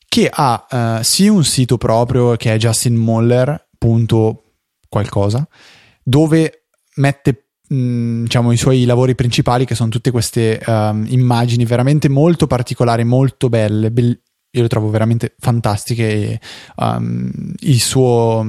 [0.08, 5.48] che ha uh, sì un sito proprio che è justinmoller.qualcosa,
[6.04, 12.10] dove mette mh, diciamo, i suoi lavori principali, che sono tutte queste um, immagini veramente
[12.10, 13.92] molto particolari, molto belle.
[13.92, 16.10] Be- io le trovo veramente fantastiche.
[16.10, 16.40] E,
[16.78, 18.46] um, il suo,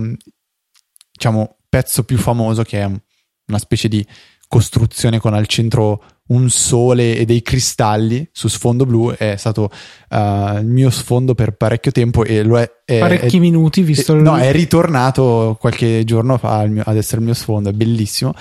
[1.12, 4.06] diciamo, pezzo più famoso, che è una specie di
[4.46, 9.70] costruzione con al centro un sole e dei cristalli su sfondo blu è stato
[10.10, 14.12] uh, il mio sfondo per parecchio tempo e lo è, è parecchi è, minuti visto
[14.12, 14.22] è, il...
[14.22, 18.34] no è ritornato qualche giorno fa mio, ad essere il mio sfondo è bellissimo.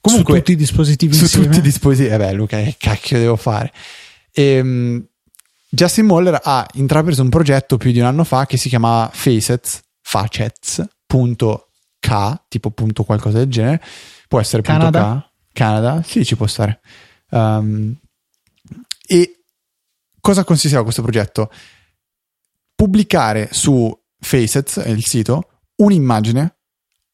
[0.00, 1.46] Comunque su tutti i dispositivi su insieme.
[1.46, 3.72] tutti i dispositivi eh beh Luca che cacchio devo fare?
[4.32, 5.04] E, um,
[5.68, 9.80] Justin Moller ha intrapreso un progetto più di un anno fa che si chiamava Facets
[10.00, 10.90] Facets.k
[12.48, 13.82] tipo punto qualcosa del genere.
[14.28, 15.00] Può essere Canada.
[15.00, 15.30] punto K.
[15.54, 16.80] Canada sì ci può stare
[17.32, 17.96] Um,
[19.06, 19.44] e
[20.20, 21.50] cosa consisteva questo progetto?
[22.74, 26.56] Pubblicare su Facets, il sito, un'immagine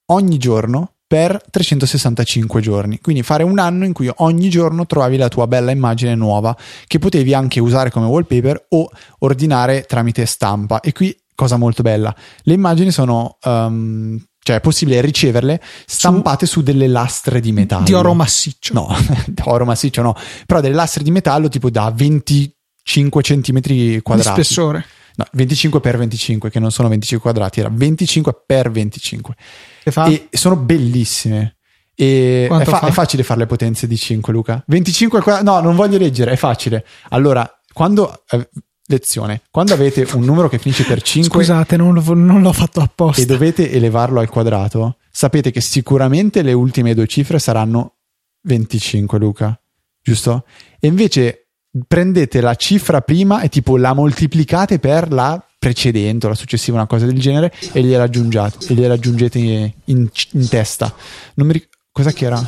[0.07, 3.01] ogni giorno per 365 giorni.
[3.01, 6.99] Quindi fare un anno in cui ogni giorno trovavi la tua bella immagine nuova che
[6.99, 10.81] potevi anche usare come wallpaper o ordinare tramite stampa.
[10.81, 16.61] E qui cosa molto bella, le immagini sono um, cioè è possibile riceverle stampate su,
[16.61, 17.85] su delle lastre di metallo.
[17.85, 18.73] Di oro massiccio.
[18.73, 18.89] No,
[19.45, 24.39] oro massiccio no, però delle lastre di metallo tipo da 25 cm quadrati.
[24.39, 24.87] Di spessore.
[25.17, 29.35] No, 25 per 25, che non sono 25 quadrati, era 25 per 25.
[29.83, 30.07] Che fa?
[30.07, 31.57] E sono bellissime.
[31.95, 32.87] E è, fa- fa?
[32.87, 34.63] è, facile fare le potenze di 5, Luca.
[34.67, 35.45] 25 quadrati.
[35.45, 36.87] No, non voglio leggere, è facile.
[37.11, 38.49] Allora, quando eh,
[38.89, 39.43] lezione.
[39.51, 43.23] Quando avete un numero che finisce per 5 Scusate, non, lo, non l'ho fatto apposta.
[43.23, 47.95] e dovete elevarlo al quadrato, sapete che sicuramente le ultime due cifre saranno
[48.43, 49.59] 25, Luca,
[50.03, 50.45] giusto?
[50.79, 51.49] E invece
[51.87, 56.87] prendete la cifra prima e tipo la moltiplicate per la precedente o la successiva, una
[56.87, 60.93] cosa del genere, e gliela aggiungete, e gliela aggiungete in, in, in testa.
[61.35, 61.77] Non mi ricordo.
[61.91, 62.39] Cos'è che era?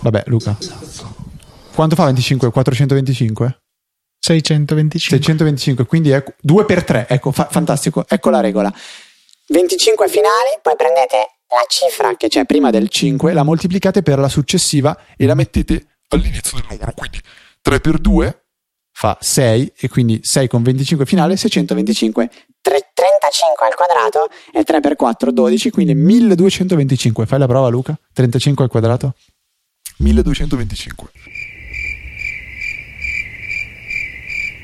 [0.00, 0.56] Vabbè, Luca.
[1.72, 2.50] Quanto fa 25?
[2.50, 3.60] 425?
[4.36, 5.16] 625.
[5.16, 8.72] 625, quindi ecco, 2 per 3, ecco, fa- fantastico, ecco la regola.
[9.48, 11.16] 25 finali, poi prendete
[11.48, 15.86] la cifra che c'è prima del 5, la moltiplicate per la successiva e la mettete
[16.08, 17.18] all'inizio del numero, quindi
[17.62, 18.42] 3 per 2
[18.92, 24.80] fa 6 e quindi 6 con 25 finale 625 3, 35 al quadrato e 3
[24.80, 29.14] per 4 12 quindi 1225 fai la prova Luca 35 al quadrato
[29.98, 31.10] 1225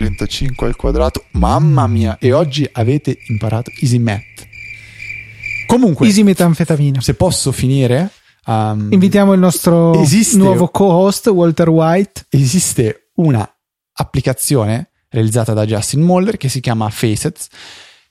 [0.05, 1.25] 35 al quadrato.
[1.33, 2.19] Mamma mia!
[2.21, 4.47] E oggi avete imparato Easy Math.
[5.67, 7.01] Comunque, Easy metanfetamina.
[7.01, 8.11] se posso finire,
[8.47, 12.27] um, Invitiamo il nostro Esiste- nuovo co-host Walter White.
[12.29, 13.49] esiste una
[13.95, 17.49] applicazione realizzata da Justin Moller che si chiama Facets.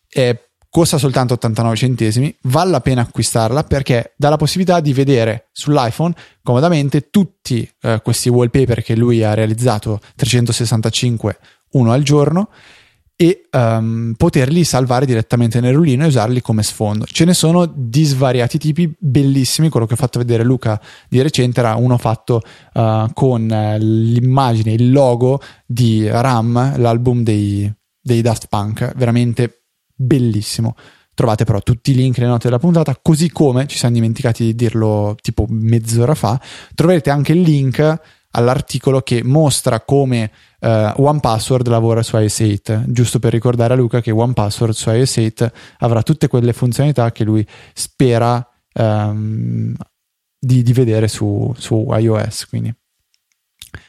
[0.10, 5.50] Eh, costa soltanto 89 centesimi, vale la pena acquistarla perché dà la possibilità di vedere
[5.52, 11.38] sull'iPhone comodamente tutti eh, questi wallpaper che lui ha realizzato 365
[11.74, 12.50] uno al giorno
[13.16, 17.06] e ehm, poterli salvare direttamente nel rullino e usarli come sfondo.
[17.06, 19.70] Ce ne sono di svariati tipi, bellissimi.
[19.70, 22.42] Quello che ho fatto vedere Luca di recente era uno fatto
[22.74, 30.76] eh, con eh, l'immagine, il logo di Ram, l'album dei, dei Daft Punk, veramente bellissimo.
[31.14, 34.56] Trovate però tutti i link nelle note della puntata, così come ci siamo dimenticati di
[34.56, 36.42] dirlo tipo mezz'ora fa.
[36.74, 38.00] Troverete anche il link
[38.32, 40.32] all'articolo che mostra come
[40.64, 45.18] uh, OnePassword lavora su iOS 8, giusto per ricordare a Luca che OnePassword su iOS
[45.18, 49.76] 8 avrà tutte quelle funzionalità che lui spera um,
[50.40, 52.48] di, di, vedere su, su iOS.
[52.48, 52.74] Quindi.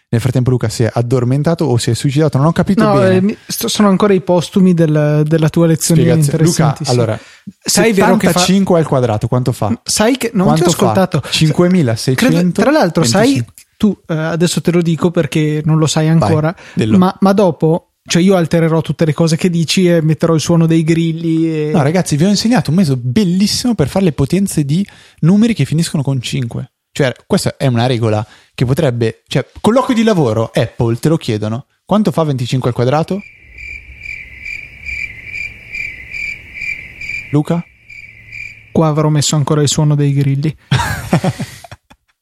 [0.09, 3.33] Nel frattempo Luca si è addormentato o si è suicidato, non ho capito no, bene.
[3.33, 6.05] Eh, sono ancora i postumi del, della tua lezione
[6.39, 7.19] Luca, allora,
[7.61, 8.81] sai 75 fa...
[8.81, 9.77] al quadrato, quanto fa?
[9.83, 11.21] Sai che non quanto ti ho ascoltato.
[11.29, 12.27] 5600.
[12.27, 13.11] Credo, tra l'altro, 25.
[13.11, 13.45] sai
[13.77, 16.55] tu eh, adesso te lo dico perché non lo sai ancora,
[16.87, 20.67] ma, ma, dopo, cioè io altererò tutte le cose che dici e metterò il suono
[20.67, 21.49] dei grilli.
[21.49, 21.71] E...
[21.73, 24.87] No, ragazzi, vi ho insegnato un metodo bellissimo per fare le potenze di
[25.21, 26.73] numeri che finiscono con 5.
[26.93, 31.67] Cioè, questa è una regola che potrebbe, cioè, colloquio di lavoro, Apple te lo chiedono.
[31.85, 33.21] Quanto fa 25 al quadrato?
[37.33, 37.65] Luca?
[38.71, 40.55] Qua avrò messo ancora il suono dei grilli.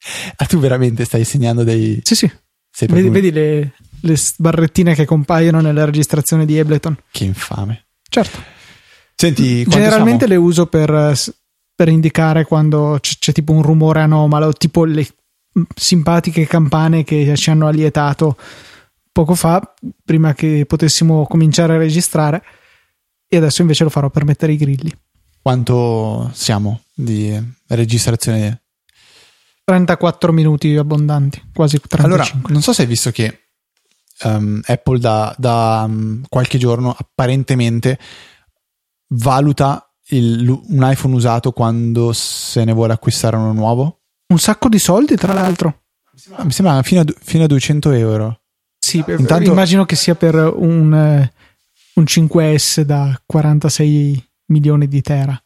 [0.35, 1.99] ah, tu veramente stai segnando dei.
[2.03, 2.31] Sì, sì.
[2.87, 6.97] Vedi, vedi le, le, barrettine che compaiono nella registrazione di Ableton.
[7.11, 7.85] Che infame.
[8.09, 8.41] Certo.
[9.15, 10.41] Senti, generalmente siamo?
[10.41, 11.13] le uso per,
[11.75, 15.07] per indicare quando c- c'è tipo un rumore anomalo, tipo le
[15.75, 18.35] simpatiche campane che ci hanno allietato
[19.11, 19.61] poco fa,
[20.03, 22.43] prima che potessimo cominciare a registrare.
[23.27, 24.91] E adesso invece lo farò per mettere i grilli.
[25.41, 28.62] Quanto siamo di registrazione
[29.63, 32.05] 34 minuti abbondanti, quasi 35.
[32.05, 33.49] Allora, non so se hai visto che
[34.23, 37.97] um, Apple da, da um, qualche giorno apparentemente
[39.09, 44.01] valuta il, un iPhone usato quando se ne vuole acquistare uno nuovo.
[44.27, 45.83] Un sacco di soldi, tra l'altro.
[46.43, 48.41] Mi sembra fino a, fino a 200 euro.
[48.77, 49.49] Sì, Intanto...
[49.49, 51.33] immagino che sia per un, eh,
[51.95, 55.41] un 5S da 46 milioni di tera.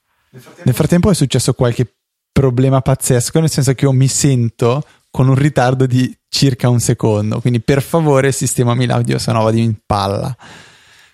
[0.64, 1.97] Nel frattempo è successo qualche
[2.38, 7.42] problema pazzesco, nel senso che io mi sento con un ritardo di circa un secondo.
[7.42, 10.36] Quindi, per favore, sistemami l'audio, se no vado in palla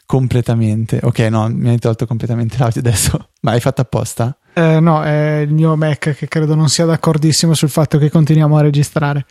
[0.05, 0.99] completamente.
[1.01, 3.29] Ok, no, mi hai tolto completamente l'audio adesso.
[3.39, 4.37] Ma hai fatto apposta?
[4.53, 8.57] Eh, no, è il mio Mac che credo non sia d'accordissimo sul fatto che continuiamo
[8.57, 9.25] a registrare.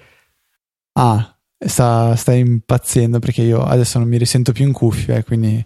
[0.95, 1.32] Ah,
[1.67, 5.65] sta, sta impazzendo perché io adesso non mi risento più in cuffia e quindi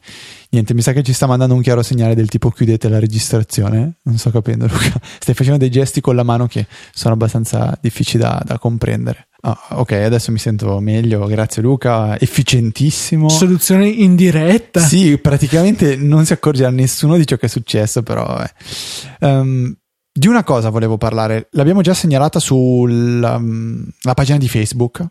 [0.50, 3.98] niente, mi sa che ci sta mandando un chiaro segnale del tipo chiudete la registrazione.
[4.02, 5.00] Non sto capendo, Luca.
[5.18, 9.28] Stai facendo dei gesti con la mano che sono abbastanza difficili da, da comprendere.
[9.42, 13.28] Ah, ok, adesso mi sento meglio, grazie Luca, efficientissimo.
[13.28, 14.80] Soluzione in diretta.
[14.80, 18.42] Sì, praticamente non si accorgerà nessuno di ciò che è successo, però...
[18.42, 19.26] Eh.
[19.26, 19.76] Um,
[20.16, 25.06] di una cosa volevo parlare, l'abbiamo già segnalata sulla um, pagina di Facebook,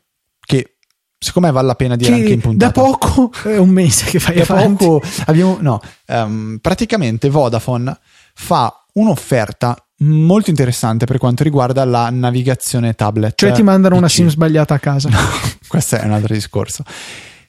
[1.26, 2.72] secondo me vale la pena dire che anche in puntata.
[2.72, 4.86] Da poco è un mese che fai da avanti.
[4.86, 7.98] Poco abbiamo, no, um, praticamente Vodafone
[8.36, 13.34] fa un'offerta molto interessante per quanto riguarda la navigazione tablet.
[13.36, 14.00] Cioè ti mandano PC.
[14.02, 15.10] una SIM sbagliata a casa.
[15.10, 15.18] No,
[15.68, 16.84] questo è un altro discorso.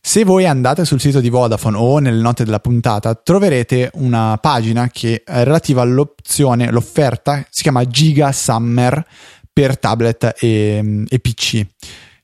[0.01, 4.89] Se voi andate sul sito di Vodafone o nelle note della puntata, troverete una pagina
[4.89, 9.05] che è relativa all'opzione, l'offerta, si chiama Giga Summer
[9.53, 11.67] per tablet e, e PC.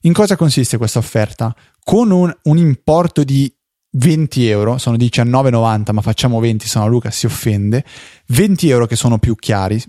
[0.03, 1.55] In cosa consiste questa offerta?
[1.83, 3.53] Con un, un importo di
[3.93, 7.85] 20 euro, sono 19,90 ma facciamo 20, se no Luca si offende,
[8.29, 9.83] 20 euro che sono più chiari,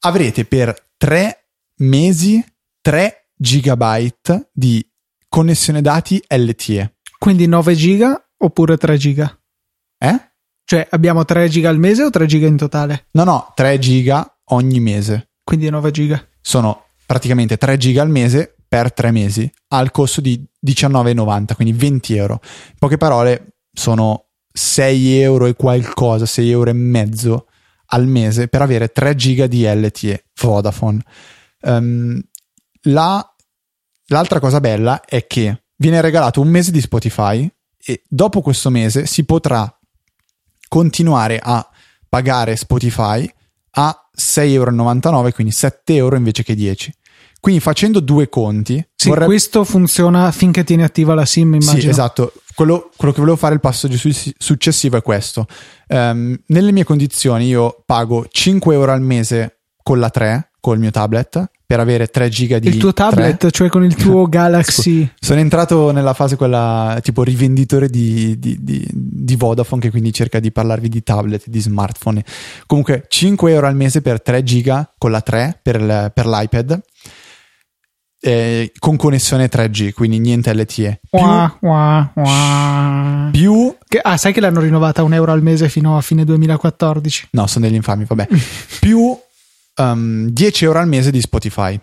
[0.00, 2.44] avrete per 3 mesi
[2.80, 4.86] 3 gigabyte di
[5.28, 6.96] connessione dati LTE.
[7.18, 9.36] Quindi 9 giga oppure 3 giga?
[9.98, 10.30] Eh?
[10.64, 13.06] Cioè abbiamo 3 giga al mese o 3 giga in totale?
[13.12, 15.30] No, no, 3 giga ogni mese.
[15.42, 16.24] Quindi 9 giga.
[16.40, 22.16] Sono praticamente 3 giga al mese per 3 mesi al costo di 19,90, quindi 20
[22.16, 22.40] euro.
[22.42, 27.46] In poche parole sono 6 euro e qualcosa, 6 euro e mezzo
[27.86, 31.00] al mese per avere 3 giga di LTE Vodafone.
[31.60, 32.20] Um,
[32.86, 33.34] la,
[34.06, 37.48] l'altra cosa bella è che viene regalato un mese di Spotify
[37.78, 39.72] e dopo questo mese si potrà
[40.66, 41.64] continuare a
[42.08, 43.32] pagare Spotify
[43.76, 46.92] a 6,99 euro, quindi 7 euro invece che 10.
[47.44, 48.82] Quindi facendo due conti...
[48.94, 49.26] Sì, vorrei...
[49.26, 51.78] questo funziona finché tieni attiva la SIM, immagino.
[51.78, 52.32] Sì, esatto.
[52.54, 53.98] Quello, quello che volevo fare, il passaggio
[54.38, 55.46] successivo è questo.
[55.88, 60.90] Um, nelle mie condizioni io pago 5 euro al mese con la 3, col mio
[60.90, 62.68] tablet, per avere 3 giga di...
[62.68, 63.50] Il tuo tablet, 3.
[63.50, 65.06] cioè con il tuo Galaxy...
[65.20, 70.40] Sono entrato nella fase quella tipo rivenditore di, di, di, di, Vodafone che quindi cerca
[70.40, 72.24] di parlarvi di tablet, di smartphone.
[72.64, 76.80] Comunque 5 euro al mese per 3 giga con la 3 per, per l'iPad
[78.26, 81.00] eh, con connessione 3G, quindi niente LTE.
[81.10, 83.28] Più, wah, wah, wah.
[83.30, 87.28] più che, ah, sai che l'hanno rinnovata un euro al mese fino a fine 2014?
[87.32, 88.26] No, sono degli infami, vabbè.
[88.80, 89.18] più um,
[89.74, 91.78] ehm, 10 euro al mese di Spotify.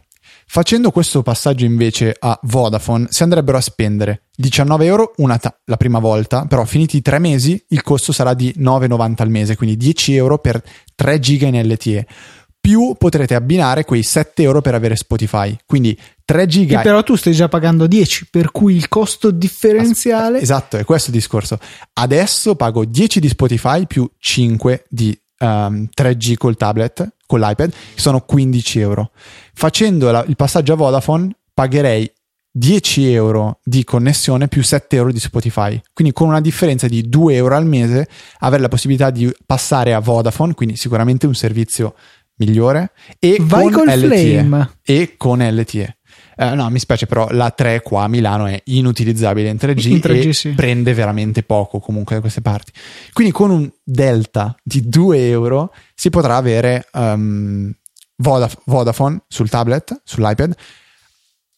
[0.48, 6.00] Facendo questo passaggio invece a Vodafone si andrebbero a spendere 19 euro ta- la prima
[6.00, 10.16] volta, però finiti i tre mesi il costo sarà di 9,90 al mese, quindi 10
[10.16, 10.62] euro per
[10.96, 12.06] 3 giga in LTE
[12.62, 15.58] più potrete abbinare quei 7 euro per avere Spotify.
[15.66, 16.00] Quindi
[16.32, 16.78] 3 giga.
[16.78, 20.40] Che però tu stai già pagando 10, per cui il costo differenziale.
[20.40, 21.60] Esatto, è questo il discorso.
[21.94, 28.00] Adesso pago 10 di Spotify più 5 di um, 3G col tablet, con l'iPad, che
[28.00, 29.12] sono 15 euro.
[29.54, 32.10] Facendo la, il passaggio a Vodafone, pagherei
[32.54, 35.82] 10 euro di connessione più 7 euro di Spotify.
[35.94, 38.08] Quindi con una differenza di 2 euro al mese
[38.40, 41.94] avere la possibilità di passare a Vodafone, quindi sicuramente un servizio
[42.36, 44.40] migliore e Vai con LTE.
[44.40, 44.72] Flame.
[44.84, 45.98] e con LTE.
[46.38, 49.98] Uh, no, mi spiace, però la 3 qua a Milano è inutilizzabile in 3G, in
[49.98, 50.50] 3G e sì.
[50.50, 52.72] prende veramente poco comunque da queste parti.
[53.14, 57.72] Quindi con un delta di 2 euro si potrà avere um,
[58.18, 60.56] Vodaf- Vodafone sul tablet, sull'iPad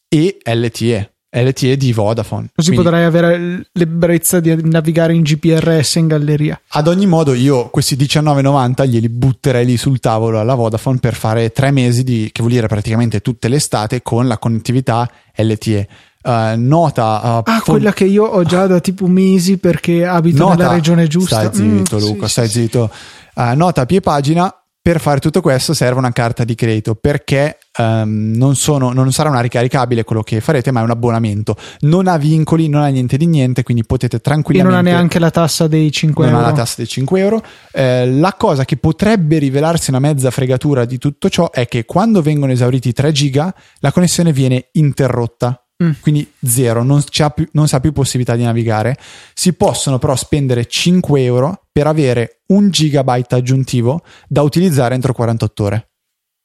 [0.07, 1.12] e LTE.
[1.33, 2.49] LTE di Vodafone.
[2.55, 6.59] Così Quindi, potrai avere l'ebbrezza di navigare in GPRS in galleria.
[6.69, 11.51] Ad ogni modo, io questi 19,90 glieli butterei lì sul tavolo alla Vodafone per fare
[11.51, 15.87] tre mesi di, che vuol dire praticamente tutte le estate, con la connettività LTE.
[16.23, 20.05] Uh, eh, nota uh, ah fon- quella che io ho già da tipo mesi perché
[20.05, 22.89] abito nota, nella regione giusta stai zitto mm, Luca sì, stai sì, zitto
[23.33, 27.57] uh, nota a pie pagina per fare tutto questo serve una carta di credito perché
[27.75, 31.55] Um, non, sono, non, sarà una ricaricabile quello che farete, ma è un abbonamento.
[31.79, 34.77] Non ha vincoli, non ha niente di niente, quindi potete tranquillamente.
[34.77, 36.45] E non ha neanche la tassa dei 5 non euro.
[36.45, 37.43] Non ha la tassa dei 5 euro.
[37.71, 42.21] Eh, la cosa che potrebbe rivelarsi una mezza fregatura di tutto ciò è che quando
[42.21, 45.62] vengono esauriti i 3 giga, la connessione viene interrotta.
[45.83, 45.91] Mm.
[45.99, 47.03] Quindi zero, non,
[47.33, 48.97] più, non sa più possibilità di navigare.
[49.33, 55.63] Si possono però spendere 5 euro per avere un gigabyte aggiuntivo da utilizzare entro 48
[55.63, 55.87] ore.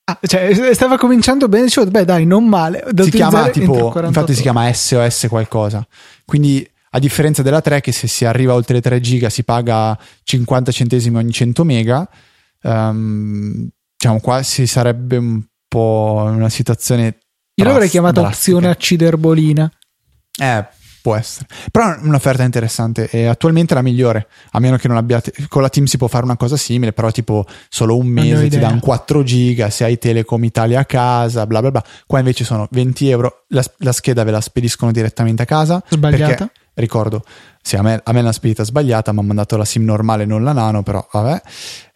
[0.04, 2.82] Ah, cioè, stava cominciando bene, dicevo, beh dai, non male.
[2.96, 5.86] si chiama tipo, infatti si chiama SOS qualcosa.
[6.24, 9.98] Quindi a differenza della 3 che se si arriva oltre le 3 giga si paga
[10.22, 12.08] 50 centesimi ogni 100 mega,
[12.62, 17.18] um, diciamo qua si sarebbe un po' una situazione...
[17.58, 19.70] Io l'avrei chiamata opzione acciderbolina.
[20.40, 20.64] Eh,
[21.00, 21.46] Può essere.
[21.70, 25.32] Però è un'offerta interessante e attualmente la migliore, a meno che non abbiate...
[25.48, 28.58] Con la Team si può fare una cosa simile, però tipo solo un mese ti
[28.58, 31.84] danno 4 giga, se hai Telecom Italia a casa, bla bla bla.
[32.06, 35.82] Qua invece sono 20 euro, la, la scheda ve la spediscono direttamente a casa.
[35.88, 36.26] Sbagliata.
[36.26, 37.22] Perché, ricordo,
[37.62, 40.42] sì, a me, a me l'ha spedita sbagliata, mi ha mandato la SIM normale, non
[40.42, 41.40] la nano, però vabbè.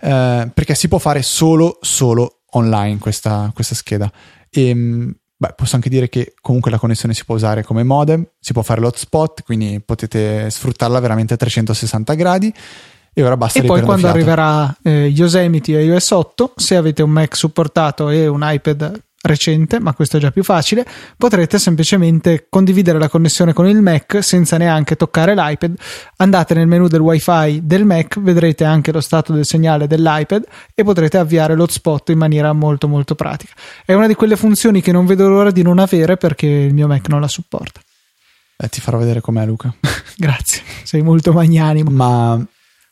[0.00, 4.10] Eh, perché si può fare solo, solo online questa, questa scheda.
[4.48, 8.24] E ehm, Beh, posso anche dire che comunque la connessione si può usare come modem,
[8.38, 12.54] si può fare l'hotspot, quindi potete sfruttarla veramente a 360 gradi.
[13.12, 14.14] E ora basta E poi quando fiato.
[14.14, 19.80] arriverà eh, Yosemite e iOS 8, se avete un Mac supportato e un iPad recente,
[19.80, 20.84] ma questo è già più facile,
[21.16, 25.74] potrete semplicemente condividere la connessione con il Mac senza neanche toccare l'iPad.
[26.16, 30.44] Andate nel menu del WiFi del Mac, vedrete anche lo stato del segnale dell'iPad
[30.74, 33.54] e potrete avviare l'hotspot in maniera molto molto pratica.
[33.84, 36.88] È una di quelle funzioni che non vedo l'ora di non avere perché il mio
[36.88, 37.80] Mac non la supporta.
[38.56, 39.72] Eh, ti farò vedere com'è Luca.
[40.16, 41.90] Grazie, sei molto magnanimo.
[41.90, 42.44] Ma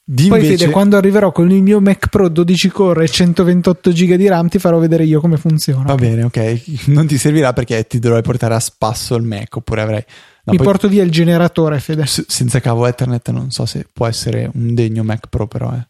[0.03, 0.57] di Poi invece...
[0.57, 4.49] Fede, quando arriverò con il mio Mac Pro 12 core e 128 GB di RAM
[4.49, 5.85] ti farò vedere io come funziona.
[5.85, 6.87] Va bene, ok.
[6.91, 10.05] Non ti servirà perché ti dovrai portare a spasso il Mac oppure avrai...
[10.45, 10.67] No, Mi poi...
[10.67, 12.07] porto via il generatore, Fede.
[12.07, 15.89] S- senza cavo Ethernet non so se può essere un degno Mac Pro però, eh.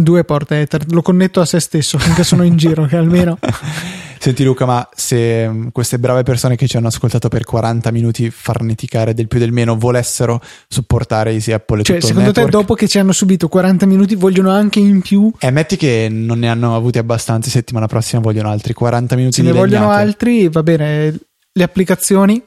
[0.00, 3.38] Due porte Ethernet, lo connetto a se stesso finché sono in giro, che almeno...
[4.26, 8.28] Senti Luca, ma se mm, queste brave persone che ci hanno ascoltato per 40 minuti
[8.28, 12.74] farneticare del più del meno volessero supportare Easy Apple e cioè, tutto secondo te dopo
[12.74, 15.30] che ci hanno subito 40 minuti vogliono anche in più?
[15.38, 19.42] Eh, metti che non ne hanno avuti abbastanza, settimana prossima vogliono altri 40 minuti Se
[19.42, 19.68] ne legnate.
[19.68, 21.16] vogliono altri, va bene,
[21.52, 22.42] le applicazioni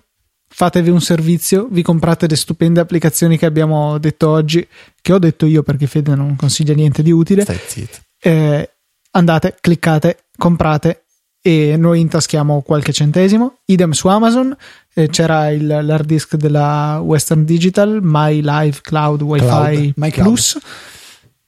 [0.49, 4.67] fatevi un servizio, vi comprate le stupende applicazioni che abbiamo detto oggi,
[5.01, 7.43] che ho detto io perché Fede non consiglia niente di utile.
[7.43, 7.99] Stai zitto.
[8.19, 8.69] Eh,
[9.11, 11.03] andate, cliccate, comprate
[11.41, 13.59] e noi intaschiamo qualche centesimo.
[13.65, 14.55] Idem su Amazon,
[14.93, 19.93] eh, c'era il, l'hard disk della Western Digital, My Live Cloud Wi-Fi Cloud.
[19.95, 20.57] My Plus.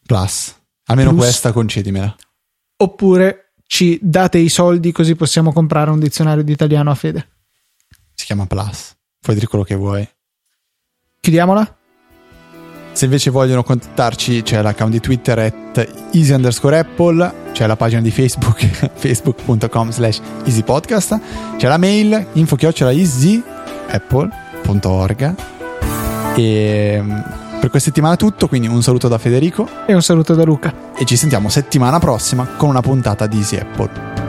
[0.06, 0.56] Plus.
[0.86, 1.22] Almeno Plus.
[1.24, 2.16] questa concedimela.
[2.78, 7.28] Oppure ci date i soldi così possiamo comprare un dizionario di italiano a fede.
[8.14, 8.96] Si chiama Plus.
[9.20, 10.08] Puoi dire quello che vuoi.
[11.20, 11.78] Chiudiamola?
[12.94, 18.02] Se invece vogliono contattarci c'è l'account di Twitter at easy underscore apple, c'è la pagina
[18.02, 21.20] di Facebook, facebook.com slash easypodcast,
[21.58, 25.36] c'è la mail info chiocciola easyapple.org
[26.36, 27.20] e mm,
[27.60, 29.68] per questa settimana è tutto, quindi un saluto da Federico.
[29.86, 30.74] E un saluto da Luca.
[30.98, 34.21] E ci sentiamo settimana prossima con una puntata di Easy Apple.